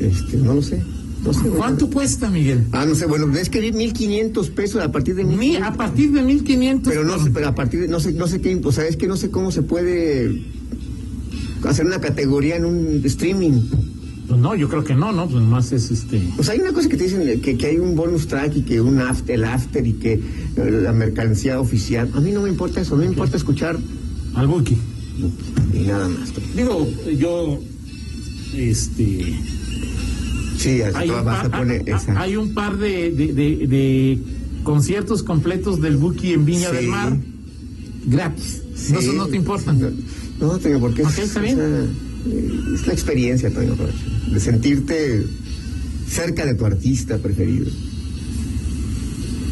este, 0.00 0.38
no 0.38 0.54
lo 0.54 0.62
sé. 0.62 0.82
No. 1.26 1.50
¿Cuánto 1.56 1.90
cuesta, 1.90 2.30
Miguel? 2.30 2.64
Ah, 2.72 2.84
no 2.86 2.94
sé, 2.94 3.06
bueno, 3.06 3.34
es 3.36 3.50
que 3.50 3.60
vi 3.60 3.72
1500 3.72 4.50
pesos 4.50 4.82
a 4.82 4.92
partir 4.92 5.14
de 5.16 5.24
Mi- 5.24 5.36
1500. 5.36 5.68
a 5.68 5.76
partir 5.76 6.12
de 6.12 6.22
1500. 6.22 6.92
pero 6.92 7.04
no 7.04 7.22
sé, 7.22 7.30
pero 7.32 7.48
a 7.48 7.54
partir 7.54 7.80
de 7.80 7.88
no 7.88 7.98
sé 8.00 8.12
no 8.12 8.26
sé 8.28 8.40
qué, 8.40 8.60
o 8.62 8.72
sea, 8.72 8.86
es 8.86 8.96
que 8.96 9.06
no 9.08 9.16
sé 9.16 9.30
cómo 9.30 9.50
se 9.50 9.62
puede 9.62 10.42
hacer 11.64 11.84
una 11.86 12.00
categoría 12.00 12.56
en 12.56 12.64
un 12.64 13.00
streaming. 13.04 13.62
Pues 14.28 14.40
no, 14.40 14.56
yo 14.56 14.68
creo 14.68 14.82
que 14.82 14.94
no, 14.94 15.12
¿no? 15.12 15.28
Pues 15.28 15.42
más 15.44 15.70
es 15.72 15.90
este. 15.90 16.20
Sea, 16.42 16.54
hay 16.54 16.60
una 16.60 16.72
cosa 16.72 16.88
que 16.88 16.96
te 16.96 17.04
dicen 17.04 17.40
que, 17.40 17.56
que 17.56 17.66
hay 17.66 17.78
un 17.78 17.94
bonus 17.94 18.26
track 18.26 18.56
y 18.56 18.62
que 18.62 18.80
un 18.80 18.98
after, 19.00 19.34
el 19.36 19.44
after 19.44 19.86
y 19.86 19.92
que 19.94 20.14
eh, 20.14 20.20
la 20.82 20.92
mercancía 20.92 21.60
oficial. 21.60 22.10
A 22.14 22.20
mí 22.20 22.32
no 22.32 22.42
me 22.42 22.48
importa 22.48 22.80
eso, 22.80 22.96
mí 22.96 23.04
me 23.04 23.10
importa 23.10 23.36
escuchar 23.36 23.78
Al 24.34 24.46
Buki. 24.48 24.76
y 25.74 25.78
nada 25.86 26.08
más. 26.08 26.32
Digo, 26.56 26.86
yo. 27.18 27.58
Este. 28.54 29.38
Sí, 30.56 30.80
Hay 30.82 31.10
un, 31.10 31.24
vas 31.24 31.44
a 31.44 31.50
par, 31.50 31.60
poner 31.60 31.82
hay- 31.86 31.92
esa. 31.94 32.20
hay 32.20 32.36
un 32.36 32.54
par 32.54 32.76
de, 32.78 33.10
de, 33.12 33.32
de- 33.32 33.66
de 33.66 34.18
conciertos 34.62 35.22
completos 35.22 35.80
del 35.80 35.96
Buki 35.96 36.32
en 36.32 36.44
Viña 36.44 36.70
Sí. 36.70 36.76
del 36.76 36.88
Mar. 36.88 37.16
Gratis. 38.06 38.62
Sí. 38.74 38.92
No, 38.92 38.98
eso 39.00 39.12
no 39.12 39.26
te 39.26 39.36
importan. 39.36 39.78
No, 39.80 39.90
no 40.40 40.58
Toño, 40.58 40.80
porque 40.80 41.02
Ok, 41.02 41.10
es, 41.10 41.18
está 41.18 41.40
bien. 41.40 41.58
o 41.58 41.62
sea, 41.62 41.84
es 42.74 42.86
la 42.86 42.92
experiencia, 42.92 43.52
Toño 43.52 43.74
Rocha, 43.74 43.92
de 44.32 44.40
sentirte 44.40 45.24
cerca 46.08 46.46
de 46.46 46.54
tu 46.54 46.64
artista 46.66 47.18
preferido. 47.18 47.66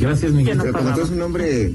Gracias, 0.00 0.32
Miguel. 0.32 0.58
Pero 0.60 0.72
como 0.72 0.92
tú 0.94 1.00
eres 1.00 1.10
un 1.12 1.22
hombre 1.22 1.72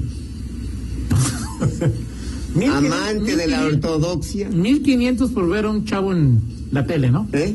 Mil 2.54 2.68
quinientos- 2.70 2.92
amante 2.92 3.36
de 3.36 3.46
la 3.46 3.58
mil 3.60 3.66
quinientos- 3.70 3.90
ortodoxia, 3.90 4.48
1500 4.48 5.30
por 5.30 5.48
ver 5.48 5.64
a 5.66 5.70
un 5.70 5.84
chavo 5.84 6.12
en 6.12 6.40
la 6.72 6.84
tele, 6.86 7.10
¿no? 7.10 7.28
¿eh? 7.32 7.54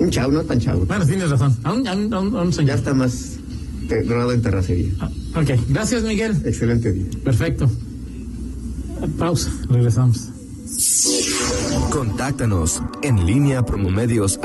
Un 0.00 0.10
chavo, 0.10 0.32
no 0.32 0.42
tan 0.42 0.58
chavo. 0.58 0.84
Bueno, 0.86 1.06
tienes 1.06 1.30
razón. 1.30 1.56
A 1.62 1.72
un, 1.72 1.86
a 1.86 1.94
un- 1.94 2.12
a 2.14 2.20
un- 2.20 2.36
a 2.36 2.42
un 2.42 2.52
señor. 2.52 2.68
Ya 2.70 2.74
está 2.74 2.94
más, 2.94 3.36
grado 3.88 4.32
en 4.32 4.42
terracería. 4.42 4.90
Ah, 5.00 5.10
Ok, 5.36 5.50
gracias 5.68 6.02
Miguel. 6.02 6.40
Excelente 6.44 6.90
día. 6.92 7.06
Perfecto. 7.22 7.70
Pausa, 9.18 9.50
regresamos. 9.68 10.28
Contáctanos 11.90 12.82
en 13.02 13.26
línea 13.26 13.64
promomedios 13.64 14.38